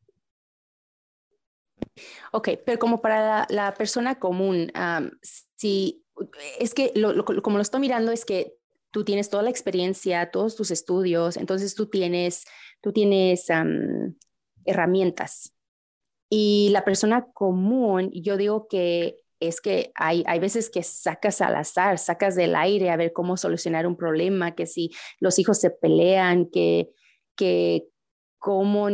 Ok, 2.32 2.50
pero 2.66 2.80
como 2.80 3.02
para 3.02 3.46
la, 3.50 3.74
persona 3.74 4.20
común, 4.20 4.72
si 5.56 6.04
es 6.60 6.74
que 6.74 6.94
como 7.44 7.58
lo 7.58 7.62
estoy 7.62 7.80
mirando 7.80 8.12
es 8.12 8.26
que 8.26 8.56
tú 8.92 9.04
tienes 9.04 9.30
toda 9.30 9.44
la 9.44 9.50
experiencia, 9.50 10.32
todos 10.32 10.56
tus 10.56 10.72
estudios, 10.72 11.38
entonces 11.38 11.76
tú 11.76 11.88
tienes, 11.88 12.46
tú 12.82 12.92
tienes 12.92 13.48
herramientas. 14.66 15.54
Y 16.30 16.70
la 16.72 16.84
persona 16.84 17.28
común, 17.34 18.12
yo 18.14 18.38
digo 18.38 18.68
que 18.68 19.18
es 19.40 19.62
que 19.62 19.92
hay, 19.96 20.24
hay 20.28 20.40
veces 20.40 20.70
que 20.70 20.84
sacas 20.84 21.42
al 21.42 21.56
azar, 21.56 22.00
sacas 22.00 22.36
del 22.36 22.56
aire 22.56 22.90
a 22.90 22.98
ver 22.98 23.14
cómo 23.14 23.38
solucionar 23.38 23.86
un 23.86 23.96
problema, 23.96 24.56
que 24.56 24.66
si 24.66 24.92
los 25.20 25.38
hijos 25.40 25.60
se 25.60 25.70
pelean, 25.70 26.48
que, 26.50 26.90
que 27.36 27.88
cómo, 28.40 28.90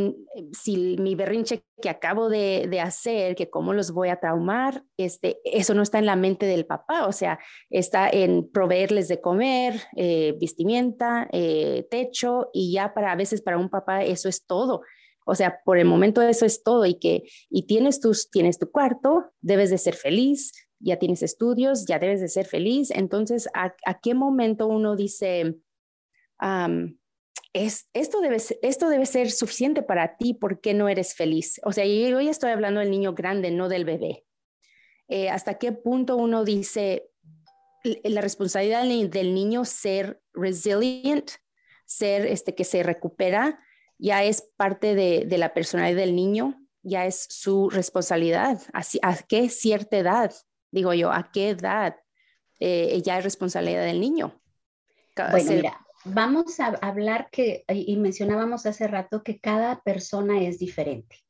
si 0.52 0.98
mi 0.98 1.16
berrinche 1.16 1.64
que 1.82 1.90
acabo 1.90 2.30
de, 2.30 2.68
de, 2.70 2.80
hacer, 2.80 3.36
que 3.36 3.50
cómo 3.50 3.74
los 3.74 3.92
voy 3.92 4.10
a 4.10 4.20
traumar, 4.20 4.84
este, 4.98 5.40
eso 5.44 5.74
no 5.74 5.82
está 5.82 6.00
en 6.00 6.06
la 6.06 6.16
mente 6.16 6.46
del 6.46 6.66
papá, 6.66 7.06
o 7.06 7.12
sea, 7.12 7.40
está 7.70 8.10
en 8.10 8.50
proveerles 8.50 9.08
de 9.08 9.22
comer, 9.22 9.82
eh, 9.96 10.36
vestimenta, 10.40 11.28
eh, 11.32 11.86
techo, 11.90 12.50
y 12.54 12.74
ya 12.74 12.94
para 12.94 13.12
a 13.12 13.16
veces 13.16 13.42
para 13.42 13.58
un 13.58 13.70
papá 13.70 14.04
eso 14.04 14.30
es 14.30 14.46
todo. 14.46 14.82
O 15.26 15.36
sea, 15.36 15.62
por 15.64 15.78
el 15.78 15.86
momento 15.86 16.22
eso 16.22 16.46
es 16.46 16.64
todo 16.64 16.86
y 16.86 16.96
que 16.96 17.24
y 17.50 17.66
tienes 17.66 18.02
tus 18.02 18.30
tienes 18.30 18.60
tu 18.60 18.72
cuarto, 18.72 19.32
debes 19.42 19.70
de 19.70 19.78
ser 19.78 19.96
feliz, 19.96 20.52
ya 20.80 20.98
tienes 20.98 21.24
estudios, 21.24 21.86
ya 21.86 21.98
debes 21.98 22.20
de 22.20 22.28
ser 22.28 22.46
feliz. 22.46 22.92
Entonces, 22.92 23.48
¿a, 23.54 23.74
qué 24.02 24.14
momento 24.14 24.68
uno 24.68 24.96
dice 24.96 25.56
es, 27.54 27.88
esto, 27.94 28.22
debe, 28.22 28.38
esto 28.62 28.90
debe 28.90 29.06
ser 29.06 29.32
suficiente 29.32 29.82
para 29.82 30.18
ti, 30.18 30.34
¿por 30.34 30.60
qué 30.60 30.74
no 30.74 30.90
eres 30.90 31.16
feliz? 31.16 31.62
O 31.64 31.72
sea, 31.72 31.86
yo 31.86 32.20
ya 32.20 32.32
estoy 32.32 32.52
hablando 32.52 32.80
del 32.80 32.92
niño 32.92 33.14
grande, 33.14 33.52
no 33.52 33.70
del 33.70 33.86
bebé. 33.86 34.26
Eh, 35.08 35.30
¿Hasta 35.30 35.58
qué 35.58 35.72
punto 35.72 36.16
uno 36.16 36.44
dice 36.44 37.10
la 38.04 38.22
responsabilidad 38.22 38.84
del 38.84 39.34
niño 39.34 39.66
ser 39.66 40.22
resilient, 40.34 41.30
ser 41.86 42.26
este 42.26 42.56
que 42.56 42.64
se 42.64 42.82
recupera? 42.82 43.60
ya 44.04 44.24
es 44.24 44.42
parte 44.58 44.96
de, 44.96 45.38
la 45.38 45.54
personalidad 45.54 45.98
del 45.98 46.14
niño, 46.14 46.62
ya 46.82 47.06
es 47.06 47.26
su 47.30 47.70
responsabilidad. 47.70 48.62
¿A 48.74 49.16
qué 49.24 49.48
cierta 49.48 49.98
edad? 49.98 50.34
Digo 50.72 50.94
yo, 50.94 51.12
¿a 51.14 51.32
qué 51.32 51.50
edad 51.50 51.96
eh, 52.60 53.02
ya 53.02 53.18
es 53.18 53.24
responsabilidad 53.24 53.86
del 53.86 54.02
niño? 54.02 54.42
Bueno, 55.16 55.52
mira, 55.52 55.88
vamos 56.06 56.60
a 56.60 56.68
hablar 56.82 57.30
que, 57.32 57.64
y 57.68 57.96
mencionábamos 57.98 58.66
hace 58.66 58.88
rato 58.88 59.24
que 59.24 59.40
cada 59.40 59.82
persona 59.82 60.42
es 60.42 60.60
diferente 60.60 61.24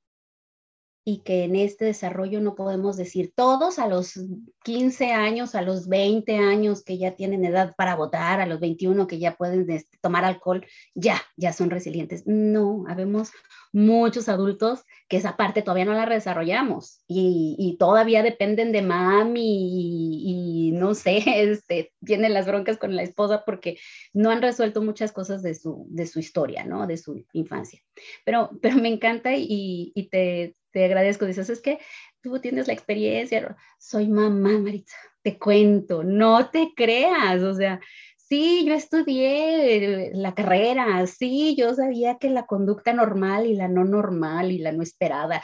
y 1.05 1.19
que 1.19 1.43
en 1.43 1.55
este 1.55 1.85
desarrollo 1.85 2.39
no 2.39 2.55
podemos 2.55 2.95
decir 2.95 3.33
todos 3.35 3.77
a 3.77 3.87
los 3.87 4.19
15 4.63 5.11
años, 5.11 5.53
a 5.53 5.61
los 5.61 5.89
20 5.89 6.37
años 6.37 6.83
que 6.83 6.97
ya 6.97 7.15
tienen 7.15 7.43
edad 7.43 7.73
para 7.75 7.95
votar, 7.95 8.39
a 8.39 8.45
los 8.45 8.61
21 8.61 9.05
que 9.07 9.19
ya 9.19 9.35
pueden 9.35 9.69
este, 9.69 9.97
tomar 9.99 10.23
alcohol, 10.23 10.65
ya, 10.95 11.21
ya 11.35 11.51
son 11.51 11.69
resilientes. 11.69 12.25
No, 12.25 12.85
habemos 12.87 13.31
muchos 13.73 14.29
adultos 14.29 14.83
que 15.09 15.17
esa 15.17 15.35
parte 15.35 15.61
todavía 15.61 15.85
no 15.85 15.93
la 15.93 16.05
desarrollamos 16.05 17.03
y, 17.07 17.75
todavía 17.79 18.23
dependen 18.23 18.71
de 18.71 18.81
mami 18.81 20.69
y, 20.69 20.71
no 20.71 20.95
sé, 20.95 21.17
este, 21.51 21.91
tienen 22.05 22.33
las 22.33 22.45
broncas 22.45 22.77
con 22.77 22.95
la 22.95 23.03
esposa 23.03 23.43
porque 23.45 23.77
no 24.13 24.29
han 24.29 24.41
resuelto 24.41 24.81
muchas 24.81 25.11
cosas 25.11 25.43
de 25.43 25.55
su, 25.55 25.85
de 25.89 26.07
su 26.07 26.19
historia, 26.19 26.63
¿no? 26.63 26.87
De 26.87 26.97
su 26.97 27.25
infancia. 27.33 27.81
Pero, 28.23 28.51
pero 28.61 28.77
me 28.77 28.87
encanta 28.87 29.35
y, 29.35 29.91
y 29.95 30.07
te 30.07 30.55
te 30.73 30.83
agradezco. 30.83 31.25
Dices, 31.25 31.49
es 31.49 31.61
que 31.61 31.79
tú 32.21 32.39
tienes 32.39 32.67
la 32.67 32.73
experiencia. 32.73 33.55
Soy 33.79 34.09
mamá, 34.09 34.57
Maritza, 34.59 34.97
te 35.21 35.37
cuento, 35.39 36.03
no 36.03 36.49
te 36.49 36.73
creas. 36.75 37.41
O 37.43 37.53
sea, 37.53 37.79
sí, 38.17 38.65
yo 38.65 38.73
estudié 38.73 40.11
la 40.13 40.33
carrera, 40.33 41.05
sí, 41.07 41.55
yo 41.55 41.73
sabía 41.73 42.17
que 42.17 42.29
la 42.29 42.45
conducta 42.45 42.91
normal 42.91 43.45
y 43.45 43.55
la 43.55 43.67
no 43.67 43.85
normal 43.85 44.51
y 44.51 44.57
la 44.57 44.71
no 44.71 44.81
esperada, 44.83 45.41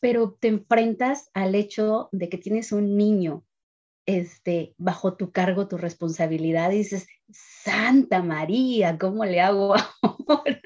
pero 0.00 0.36
te 0.40 0.48
enfrentas 0.48 1.30
al 1.34 1.54
hecho 1.54 2.08
de 2.12 2.28
que 2.28 2.38
tienes 2.38 2.72
un 2.72 2.96
niño 2.96 3.44
este, 4.06 4.74
bajo 4.78 5.16
tu 5.16 5.32
cargo, 5.32 5.68
tu 5.68 5.76
responsabilidad, 5.76 6.70
y 6.70 6.78
dices, 6.78 7.06
Santa 7.28 8.22
María, 8.22 8.98
¿cómo 8.98 9.24
le 9.24 9.40
hago 9.40 9.74
ahora? 10.26 10.60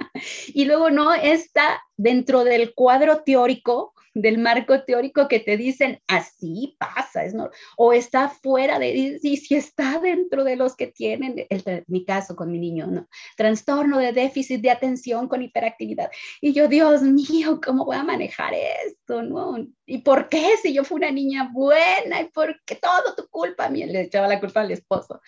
Y 0.49 0.64
luego 0.64 0.90
no 0.90 1.14
está 1.14 1.83
dentro 1.97 2.45
del 2.45 2.75
cuadro 2.75 3.23
teórico, 3.23 3.95
del 4.14 4.38
marco 4.38 4.83
teórico 4.83 5.29
que 5.29 5.40
te 5.40 5.57
dicen, 5.57 6.00
así 6.09 6.76
pasa, 6.79 7.25
es 7.25 7.35
no, 7.35 7.50
o 7.76 7.93
está 7.93 8.29
fuera 8.29 8.79
de, 8.79 9.19
y 9.23 9.37
si 9.37 9.55
está 9.55 10.00
dentro 10.00 10.45
de 10.45 10.57
los 10.57 10.76
que 10.76 10.88
tienen, 10.88 11.47
el, 11.49 11.85
mi 11.87 12.05
caso 12.05 12.35
con 12.35 12.50
mi 12.50 12.59
niño, 12.59 12.87
no, 12.87 13.09
trastorno 13.37 13.99
de 13.99 14.12
déficit 14.12 14.61
de 14.61 14.71
atención 14.71 15.29
con 15.29 15.43
hiperactividad. 15.43 16.11
Y 16.40 16.52
yo, 16.52 16.69
Dios 16.69 17.02
mío, 17.02 17.61
¿cómo 17.64 17.85
voy 17.85 17.97
a 17.97 18.05
manejar 18.05 18.52
esto? 18.55 19.23
No? 19.23 19.57
¿Y 19.87 19.99
por 19.99 20.29
qué 20.29 20.57
si 20.61 20.73
yo 20.73 20.85
fui 20.85 20.97
una 20.97 21.11
niña 21.11 21.50
buena? 21.52 22.21
¿Y 22.21 22.29
por 22.31 22.61
qué 22.64 22.76
todo 22.76 23.14
tu 23.17 23.29
culpa? 23.29 23.67
A 23.67 23.71
mí 23.71 23.85
le 23.85 24.02
echaba 24.02 24.29
la 24.29 24.40
culpa 24.40 24.61
al 24.61 24.71
esposo. 24.71 25.21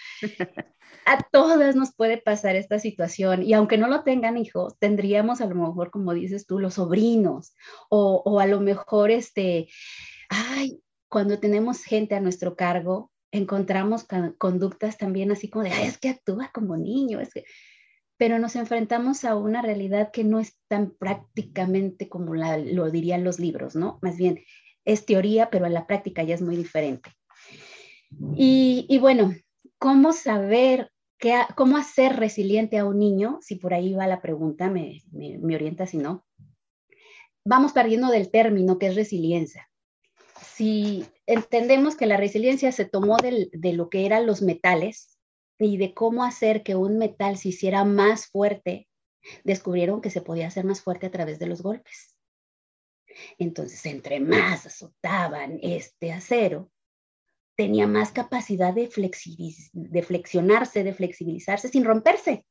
A 1.05 1.23
todas 1.31 1.77
nos 1.77 1.95
puede 1.95 2.19
pasar 2.19 2.57
esta 2.57 2.79
situación 2.79 3.43
y 3.43 3.53
aunque 3.55 3.79
no 3.79 3.89
lo 3.89 4.03
tengan 4.05 4.37
hijos, 4.37 4.79
tendríamos 4.79 5.41
a 5.41 5.47
lo 5.47 5.55
mejor, 5.55 5.91
como 5.91 6.15
dices 6.15 6.47
tú, 6.47 6.59
los 6.59 6.75
sobrinos 6.75 7.55
o, 7.91 8.23
o 8.25 8.41
a 8.41 8.47
lo 8.47 8.61
mejor, 8.61 9.11
este, 9.11 9.69
ay, 10.29 10.81
cuando 11.09 11.39
tenemos 11.39 11.83
gente 11.85 12.15
a 12.15 12.21
nuestro 12.21 12.57
cargo, 12.57 13.11
encontramos 13.33 14.07
conductas 14.39 14.99
también 14.99 15.33
así 15.33 15.49
como 15.51 15.65
de, 15.65 15.73
ay, 15.73 15.87
es 15.87 15.99
que 15.99 16.11
actúa 16.11 16.51
como 16.53 16.77
niño, 16.77 17.21
es 17.21 17.33
que... 17.33 17.45
pero 18.19 18.39
nos 18.39 18.57
enfrentamos 18.57 19.25
a 19.25 19.37
una 19.37 19.63
realidad 19.63 20.11
que 20.13 20.23
no 20.23 20.39
es 20.39 20.57
tan 20.69 20.93
prácticamente 20.93 22.09
como 22.09 22.35
lo 22.35 22.91
dirían 22.91 23.25
los 23.25 23.39
libros, 23.39 23.75
¿no? 23.75 23.99
Más 24.03 24.17
bien, 24.17 24.45
es 24.85 25.07
teoría, 25.07 25.51
pero 25.51 25.67
en 25.67 25.75
la 25.75 25.87
práctica 25.87 26.23
ya 26.23 26.35
es 26.35 26.43
muy 26.43 26.57
diferente. 26.57 27.11
Y, 28.37 28.87
y 28.89 28.99
bueno, 28.99 29.35
¿cómo 29.83 30.13
saber 30.13 30.93
¿Cómo 31.55 31.77
hacer 31.77 32.17
resiliente 32.17 32.79
a 32.79 32.85
un 32.85 32.99
niño? 32.99 33.39
Si 33.43 33.55
por 33.55 33.75
ahí 33.75 33.95
va 33.95 34.09
la 34.09 34.21
pregunta, 34.21 34.69
me, 34.69 35.01
orienta 35.55 35.87
si 35.87 35.97
no. 35.99 36.27
Vamos 37.45 37.73
perdiendo 37.73 38.09
del 38.09 38.31
término 38.31 38.77
que 38.79 38.89
es 38.89 38.97
resiliencia. 38.97 39.71
Si 40.41 41.07
entendemos 41.27 41.95
que 41.95 42.07
la 42.07 42.17
resiliencia 42.17 42.73
se 42.73 42.87
tomó 42.87 43.19
de 43.19 43.73
lo 43.73 43.89
que 43.89 44.05
eran 44.05 44.27
los 44.27 44.43
metales 44.43 45.17
y 45.61 45.77
de 45.77 45.95
cómo 45.95 46.25
hacer 46.25 46.65
que 46.65 46.75
un 46.75 46.99
metal 46.99 47.39
se 47.39 47.51
hiciera 47.51 47.85
más 47.85 48.27
fuerte, 48.27 48.89
descubrieron 49.45 50.01
que 50.01 50.11
se 50.11 50.23
podía 50.23 50.49
hacer 50.49 50.65
más 50.65 50.81
fuerte 50.81 51.07
a 51.07 51.13
través 51.13 51.39
de 51.39 51.47
los 51.47 51.63
golpes. 51.63 52.17
Entonces, 53.39 53.87
entre 53.87 54.19
más 54.19 54.67
azotaban 54.67 55.61
este 55.63 56.13
acero, 56.13 56.72
tenía 57.57 57.87
más 57.87 58.13
capacidad 58.13 58.75
de, 58.75 58.91
de 59.73 60.03
flexionarse, 60.03 60.85
de 60.85 60.95
flexibilizarse 60.95 61.69
sin 61.69 61.85
romperse. 61.85 62.47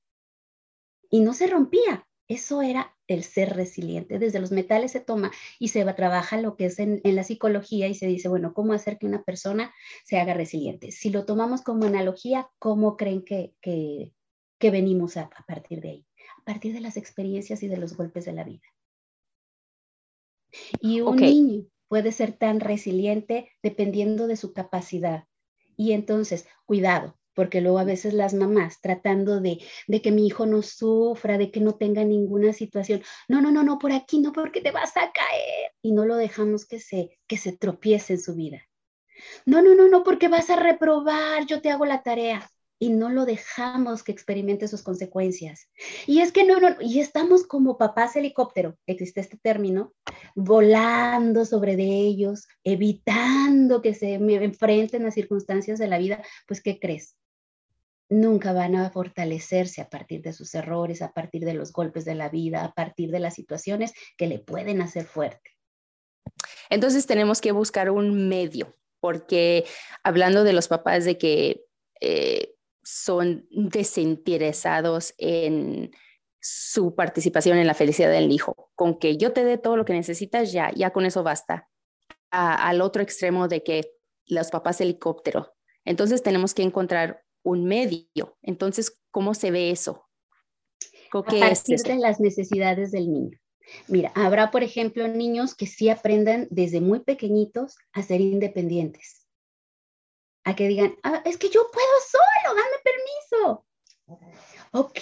Y 1.10 1.22
no 1.22 1.34
se 1.34 1.48
rompía. 1.48 2.08
Eso 2.28 2.62
era 2.62 2.96
el 3.08 3.24
ser 3.24 3.56
resiliente. 3.58 4.18
Desde 4.18 4.40
los 4.40 4.52
metales 4.52 4.92
se 4.92 5.02
toma 5.02 5.32
y 5.60 5.68
se 5.68 5.84
va, 5.84 5.96
trabaja 5.96 6.40
lo 6.40 6.56
que 6.56 6.66
es 6.66 6.80
en, 6.80 7.02
la 7.04 7.24
psicología 7.24 7.88
y 7.90 7.94
se 7.94 8.08
dice, 8.08 8.30
bueno, 8.30 8.54
¿cómo 8.54 8.72
hacer 8.72 8.98
que 8.98 9.06
una 9.06 9.24
persona 9.24 9.74
se 10.06 10.18
haga 10.18 10.34
resiliente? 10.34 10.94
Si 10.94 11.10
lo 11.10 11.26
tomamos 11.26 11.62
como 11.62 11.86
analogía, 11.86 12.50
¿cómo 12.58 12.96
creen 12.96 13.26
que, 13.26 13.54
que, 13.60 14.14
venimos 14.62 15.18
a, 15.18 15.30
partir 15.46 15.82
de 15.82 15.90
ahí? 15.90 16.06
A 16.40 16.46
partir 16.46 16.74
de 16.74 16.80
las 16.80 16.96
experiencias 16.96 17.64
y 17.64 17.68
de 17.68 17.78
los 17.78 17.98
golpes 17.98 18.24
de 18.24 18.34
la 18.34 18.46
vida. 18.46 18.64
Y 20.80 21.02
un 21.02 21.18
niño 21.18 21.66
puede 21.92 22.14
ser 22.14 22.32
tan 22.32 22.62
resiliente 22.62 23.52
dependiendo 23.62 24.28
de 24.28 24.38
su 24.38 24.54
capacidad. 24.54 25.26
Y 25.76 25.92
entonces, 25.92 26.48
cuidado, 26.66 27.20
porque 27.34 27.60
luego 27.60 27.80
a 27.80 27.84
veces 27.84 28.14
las 28.14 28.34
mamás 28.34 28.80
tratando 28.80 29.42
de, 29.42 29.60
que 30.02 30.12
mi 30.14 30.26
hijo 30.26 30.46
no 30.46 30.62
sufra, 30.62 31.38
de 31.38 31.52
que 31.52 31.60
no 31.60 31.76
tenga 31.76 32.06
ninguna 32.06 32.54
situación, 32.54 33.02
no, 33.28 33.42
no, 33.42 33.52
no, 33.52 33.64
no, 33.64 33.78
por 33.78 33.92
aquí 33.92 34.20
no, 34.20 34.32
porque 34.32 34.62
te 34.62 34.72
vas 34.72 34.96
a 34.96 35.12
caer 35.12 35.74
y 35.82 35.92
no 35.92 36.06
lo 36.06 36.16
dejamos 36.16 36.66
que 36.66 36.80
se, 36.80 37.20
que 37.28 37.36
se 37.36 37.58
tropiece 37.58 38.14
en 38.14 38.22
su 38.22 38.36
vida. 38.36 38.62
No, 39.46 39.62
no, 39.62 39.76
no, 39.76 39.90
no, 39.90 40.02
porque 40.04 40.30
vas 40.30 40.50
a 40.50 40.56
reprobar, 40.56 41.46
yo 41.46 41.62
te 41.62 41.72
hago 41.72 41.84
la 41.84 42.04
tarea 42.04 42.50
y 42.82 42.90
no 42.90 43.10
lo 43.10 43.26
dejamos 43.26 44.02
que 44.02 44.12
experimente 44.12 44.68
sus 44.68 44.82
consecuencias. 44.82 45.70
Y 46.08 46.22
es 46.22 46.32
que 46.32 46.44
no, 46.44 46.60
no, 46.60 46.76
y 46.82 47.00
estamos 47.00 47.46
como 47.46 47.78
papás 47.78 48.16
helicóptero, 48.16 48.76
existe 48.88 49.22
este 49.22 49.38
término, 49.38 49.94
volando 50.34 51.46
sobre 51.46 51.76
de 51.76 51.84
ellos, 51.84 52.48
evitando 52.64 53.84
que 53.84 53.94
se 53.94 54.16
enfrenten 54.16 55.06
a 55.06 55.12
circunstancias 55.12 55.78
de 55.78 55.88
la 55.88 56.00
vida, 56.00 56.24
pues 56.48 56.62
¿qué 56.62 56.80
crees? 56.80 57.16
nunca 58.10 58.52
van 58.52 58.76
a 58.76 58.90
fortalecerse 58.90 59.80
a 59.80 59.88
partir 59.88 60.22
de 60.22 60.34
sus 60.34 60.54
errores, 60.54 61.02
a 61.02 61.14
partir 61.14 61.46
de 61.46 61.54
los 61.54 61.72
golpes 61.72 62.04
de 62.04 62.14
la 62.14 62.28
vida, 62.28 62.66
a 62.66 62.74
partir 62.74 63.10
de 63.10 63.20
las 63.20 63.36
situaciones 63.36 63.94
que 64.18 64.28
le 64.28 64.38
pueden 64.38 64.82
hacer 64.82 65.06
fuerte. 65.06 65.52
Entonces 66.70 67.06
tenemos 67.06 67.40
que 67.40 67.54
buscar 67.54 67.90
un 67.90 68.28
medio, 68.28 68.76
porque 69.00 69.64
hablando 70.04 70.44
de 70.44 70.52
los 70.52 70.68
papás 70.68 71.06
de 71.06 71.18
que 71.18 71.64
eh, 72.02 72.51
son 72.84 73.48
desinteresados 73.52 75.14
en 75.18 75.92
su 76.40 76.96
participación 76.96 77.58
en 77.58 77.68
la 77.68 77.74
felicidad 77.74 78.10
del 78.10 78.32
hijo, 78.32 78.72
con 78.76 78.98
que 78.98 79.18
yo 79.18 79.32
te 79.32 79.44
dé 79.44 79.58
todo 79.58 79.78
lo 79.78 79.86
que 79.86 79.94
necesitas, 79.94 80.52
ya, 80.52 80.72
ya 80.76 80.92
con 80.92 81.06
eso 81.06 81.24
basta. 81.24 81.68
al 82.32 82.80
otro 82.82 83.04
extremo 83.04 83.50
de 83.50 83.62
que 83.62 83.92
los 84.26 84.50
papás 84.52 84.80
helicóptero. 84.80 85.54
Entonces 85.84 86.24
tenemos 86.24 86.54
que 86.54 86.64
encontrar 86.64 87.24
un 87.44 87.66
medio. 87.66 88.38
Entonces, 88.42 89.02
¿cómo 89.12 89.34
se 89.34 89.52
ve 89.52 89.72
eso? 89.72 90.08
A 91.14 91.22
partir 91.24 91.80
de 91.80 91.96
las 91.96 92.20
necesidades 92.22 92.92
del 92.92 93.12
niño. 93.12 93.38
Mira, 93.88 94.12
habrá, 94.16 94.52
por 94.52 94.64
ejemplo, 94.64 95.08
niños 95.08 95.56
que 95.56 95.68
sí 95.68 95.90
aprendan 95.90 96.48
desde 96.50 96.82
muy 96.82 97.00
pequeños 97.00 97.76
a 97.94 98.02
ser 98.02 98.22
independientes. 98.22 99.21
A 100.44 100.56
que 100.56 100.68
digan, 100.68 100.96
ah, 101.04 101.22
es 101.26 101.38
que 101.38 101.50
yo 101.50 101.70
puedo 101.72 101.88
solo, 102.10 102.56
dame 102.56 102.78
permiso. 102.84 103.66
Ok, 104.74 105.00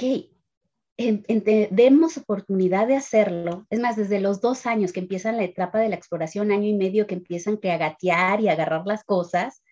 demos 1.71 2.17
oportunidad 2.17 2.87
de 2.87 2.95
hacerlo. 2.95 3.65
Es 3.69 3.79
más, 3.79 3.95
desde 3.95 4.19
los 4.19 4.41
dos 4.41 4.65
años 4.65 4.91
que 4.91 4.99
empiezan 4.99 5.37
la 5.37 5.43
etapa 5.43 5.79
de 5.79 5.89
la 5.89 5.95
exploración, 5.95 6.51
año 6.51 6.67
y 6.67 6.73
medio 6.73 7.07
que 7.07 7.15
empiezan 7.15 7.57
que 7.57 7.71
a 7.71 7.77
gatear 7.77 8.41
y 8.41 8.49
agarrar 8.49 8.85
las 8.85 9.03
cosas, 9.03 9.63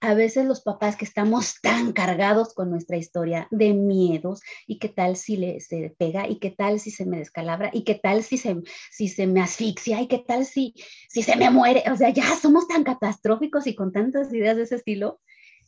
a 0.00 0.14
veces 0.14 0.46
los 0.46 0.62
papás 0.62 0.96
que 0.96 1.04
estamos 1.04 1.54
tan 1.62 1.92
cargados 1.92 2.54
con 2.54 2.70
nuestra 2.70 2.96
historia 2.96 3.46
de 3.50 3.74
miedos 3.74 4.40
y 4.66 4.78
qué 4.78 4.88
tal 4.88 5.16
si 5.16 5.36
le, 5.36 5.60
se 5.60 5.94
pega 5.98 6.28
y 6.28 6.38
qué 6.38 6.50
tal 6.50 6.80
si 6.80 6.90
se 6.90 7.06
me 7.06 7.18
descalabra 7.18 7.70
y 7.72 7.84
qué 7.84 7.94
tal 7.94 8.22
si 8.22 8.38
se, 8.38 8.56
si 8.90 9.08
se 9.08 9.26
me 9.26 9.40
asfixia 9.40 10.00
y 10.00 10.08
qué 10.08 10.18
tal 10.18 10.46
si, 10.46 10.74
si 11.08 11.22
se 11.22 11.36
me 11.36 11.50
muere. 11.50 11.84
O 11.92 11.96
sea, 11.96 12.10
ya 12.10 12.24
somos 12.36 12.66
tan 12.66 12.84
catastróficos 12.84 13.66
y 13.66 13.74
con 13.74 13.92
tantas 13.92 14.32
ideas 14.32 14.56
de 14.56 14.62
ese 14.62 14.76
estilo 14.76 15.20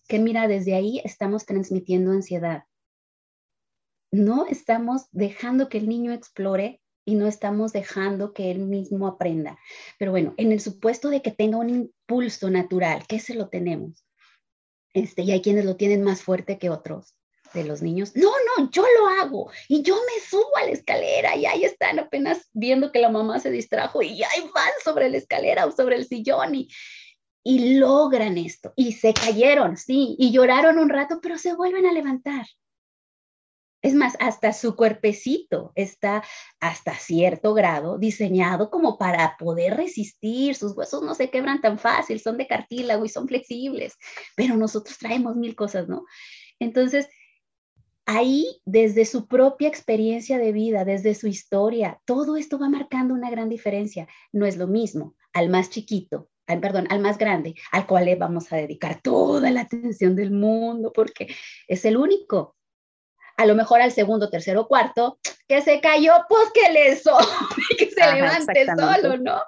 que 0.08 0.18
mira, 0.18 0.48
desde 0.48 0.74
ahí 0.74 1.00
estamos 1.04 1.46
transmitiendo 1.46 2.10
ansiedad. 2.10 2.64
No 4.10 4.46
estamos 4.46 5.06
dejando 5.10 5.68
que 5.68 5.78
el 5.78 5.88
niño 5.88 6.12
explore 6.12 6.80
y 7.04 7.14
no 7.14 7.26
estamos 7.26 7.72
dejando 7.72 8.32
que 8.32 8.50
él 8.50 8.60
mismo 8.60 9.06
aprenda. 9.06 9.58
Pero 9.98 10.10
bueno, 10.10 10.34
en 10.36 10.52
el 10.52 10.60
supuesto 10.60 11.08
de 11.08 11.22
que 11.22 11.30
tenga 11.30 11.58
un 11.58 11.70
impulso 11.70 12.50
natural, 12.50 13.04
¿qué 13.08 13.18
se 13.18 13.34
lo 13.34 13.48
tenemos? 13.48 14.04
Este, 14.94 15.22
y 15.22 15.32
hay 15.32 15.40
quienes 15.40 15.64
lo 15.64 15.76
tienen 15.76 16.02
más 16.02 16.22
fuerte 16.22 16.58
que 16.58 16.70
otros 16.70 17.14
de 17.54 17.64
los 17.64 17.82
niños. 17.82 18.12
No, 18.14 18.30
no, 18.56 18.70
yo 18.70 18.84
lo 18.98 19.06
hago 19.08 19.50
y 19.68 19.82
yo 19.82 19.94
me 19.94 20.26
subo 20.26 20.56
a 20.56 20.64
la 20.64 20.72
escalera 20.72 21.36
y 21.36 21.46
ahí 21.46 21.64
están 21.64 21.98
apenas 21.98 22.48
viendo 22.52 22.92
que 22.92 23.00
la 23.00 23.10
mamá 23.10 23.40
se 23.40 23.50
distrajo 23.50 24.02
y 24.02 24.22
ahí 24.22 24.50
van 24.54 24.72
sobre 24.82 25.10
la 25.10 25.18
escalera 25.18 25.66
o 25.66 25.72
sobre 25.72 25.96
el 25.96 26.06
sillón 26.06 26.54
y, 26.54 26.68
y 27.42 27.76
logran 27.76 28.38
esto. 28.38 28.72
Y 28.76 28.92
se 28.92 29.12
cayeron, 29.12 29.76
sí, 29.76 30.16
y 30.18 30.32
lloraron 30.32 30.78
un 30.78 30.88
rato, 30.88 31.20
pero 31.22 31.38
se 31.38 31.54
vuelven 31.54 31.86
a 31.86 31.92
levantar. 31.92 32.46
Es 33.82 33.94
más, 33.94 34.16
hasta 34.20 34.52
su 34.52 34.76
cuerpecito 34.76 35.72
está 35.74 36.22
hasta 36.60 36.94
cierto 36.94 37.52
grado 37.52 37.98
diseñado 37.98 38.70
como 38.70 38.96
para 38.96 39.36
poder 39.36 39.76
resistir. 39.76 40.54
Sus 40.54 40.76
huesos 40.76 41.02
no 41.02 41.16
se 41.16 41.30
quebran 41.30 41.60
tan 41.60 41.80
fácil, 41.80 42.20
son 42.20 42.38
de 42.38 42.46
cartílago 42.46 43.04
y 43.04 43.08
son 43.08 43.26
flexibles, 43.26 43.94
pero 44.36 44.56
nosotros 44.56 44.96
traemos 44.98 45.34
mil 45.34 45.56
cosas, 45.56 45.88
¿no? 45.88 46.04
Entonces, 46.60 47.08
ahí, 48.06 48.60
desde 48.64 49.04
su 49.04 49.26
propia 49.26 49.66
experiencia 49.66 50.38
de 50.38 50.52
vida, 50.52 50.84
desde 50.84 51.14
su 51.16 51.26
historia, 51.26 52.00
todo 52.04 52.36
esto 52.36 52.60
va 52.60 52.68
marcando 52.68 53.14
una 53.14 53.30
gran 53.30 53.48
diferencia. 53.48 54.06
No 54.32 54.46
es 54.46 54.56
lo 54.56 54.68
mismo 54.68 55.16
al 55.32 55.48
más 55.48 55.70
chiquito, 55.70 56.28
perdón, 56.46 56.86
al 56.90 57.00
más 57.00 57.18
grande, 57.18 57.54
al 57.72 57.86
cual 57.86 58.04
le 58.04 58.14
vamos 58.14 58.52
a 58.52 58.56
dedicar 58.56 59.00
toda 59.02 59.50
la 59.50 59.62
atención 59.62 60.14
del 60.14 60.30
mundo, 60.30 60.92
porque 60.92 61.34
es 61.66 61.84
el 61.84 61.96
único 61.96 62.56
a 63.36 63.46
lo 63.46 63.54
mejor 63.54 63.80
al 63.80 63.92
segundo, 63.92 64.30
tercero, 64.30 64.66
cuarto, 64.66 65.18
que 65.48 65.60
se 65.62 65.80
cayó, 65.80 66.12
pues 66.28 66.50
que 66.54 66.72
le 66.72 66.96
so 66.96 67.16
que 67.78 67.90
se 67.90 68.12
levante 68.14 68.66
solo, 68.66 69.18
¿no? 69.18 69.42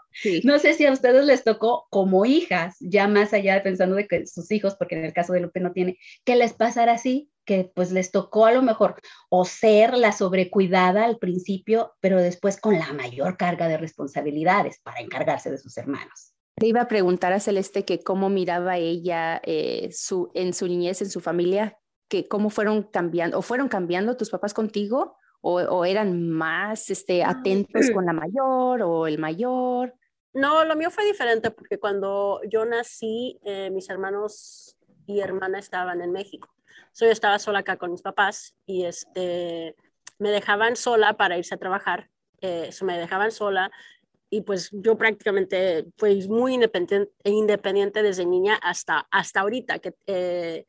No 0.44 0.58
sé 0.58 0.74
si 0.74 0.86
a 0.86 0.92
ustedes 0.92 1.24
les 1.24 1.44
tocó 1.44 1.86
como 1.90 2.24
hijas, 2.24 2.76
ya 2.80 3.08
más 3.08 3.32
allá 3.32 3.62
pensando 3.62 3.96
de 3.96 4.06
que 4.06 4.26
sus 4.26 4.50
hijos, 4.50 4.74
porque 4.76 4.96
en 4.96 5.04
el 5.04 5.12
caso 5.12 5.32
de 5.32 5.40
Lupe 5.40 5.60
no 5.60 5.72
tiene, 5.72 5.98
que 6.24 6.36
les 6.36 6.52
pasara 6.52 6.92
así, 6.92 7.30
que 7.44 7.70
pues 7.74 7.92
les 7.92 8.10
tocó 8.10 8.46
a 8.46 8.52
lo 8.52 8.62
mejor 8.62 8.96
o 9.28 9.44
ser 9.44 9.96
la 9.96 10.12
sobrecuidada 10.12 11.04
al 11.04 11.18
principio, 11.18 11.94
pero 12.00 12.20
después 12.20 12.58
con 12.60 12.78
la 12.78 12.92
mayor 12.92 13.36
carga 13.36 13.68
de 13.68 13.76
responsabilidades 13.76 14.80
para 14.82 15.00
encargarse 15.00 15.50
de 15.50 15.58
sus 15.58 15.76
hermanos. 15.76 16.32
Te 16.56 16.66
iba 16.66 16.82
a 16.82 16.88
preguntar 16.88 17.32
a 17.32 17.40
Celeste 17.40 17.84
que 17.84 18.00
cómo 18.00 18.28
miraba 18.28 18.76
ella 18.76 19.40
eh, 19.44 19.90
su, 19.92 20.30
en 20.34 20.54
su 20.54 20.68
niñez, 20.68 21.02
en 21.02 21.10
su 21.10 21.20
familia, 21.20 21.78
que 22.08 22.28
cómo 22.28 22.50
fueron 22.50 22.82
cambiando, 22.82 23.38
o 23.38 23.42
fueron 23.42 23.68
cambiando 23.68 24.16
tus 24.16 24.30
papás 24.30 24.54
contigo, 24.54 25.16
o, 25.46 25.84
eran 25.84 26.30
más 26.30 26.88
este, 26.88 27.22
ah, 27.22 27.30
atentos 27.30 27.90
con 27.92 28.06
la 28.06 28.14
mayor 28.14 28.80
o 28.80 29.06
el 29.06 29.18
mayor. 29.18 29.94
No, 30.32 30.64
lo 30.64 30.74
mío 30.74 30.90
fue 30.90 31.04
diferente 31.04 31.50
porque 31.50 31.78
cuando 31.78 32.40
yo 32.48 32.64
nací, 32.64 33.38
eh, 33.44 33.68
mis 33.70 33.90
hermanos 33.90 34.78
y 35.06 35.20
hermana 35.20 35.58
estaban 35.58 36.00
en 36.00 36.12
México. 36.12 36.48
yo 36.98 37.08
estaba 37.08 37.38
sola 37.38 37.58
acá 37.58 37.76
con 37.76 37.90
mis 37.90 38.00
papás 38.00 38.56
y 38.64 38.86
este, 38.86 39.76
me 40.18 40.30
dejaban 40.30 40.76
sola 40.76 41.18
para 41.18 41.36
irse 41.36 41.54
a 41.54 41.58
trabajar. 41.58 42.08
Eh, 42.40 42.70
me 42.82 42.98
dejaban 42.98 43.30
sola 43.30 43.70
y 44.30 44.40
pues 44.40 44.70
yo 44.72 44.96
prácticamente 44.96 45.86
fui 45.96 46.26
muy 46.26 46.54
independiente, 46.54 47.12
independiente 47.24 48.02
desde 48.02 48.26
niña 48.26 48.56
hasta, 48.56 49.06
hasta 49.10 49.40
ahorita, 49.40 49.78
que 49.78 49.94
eh, 50.06 50.66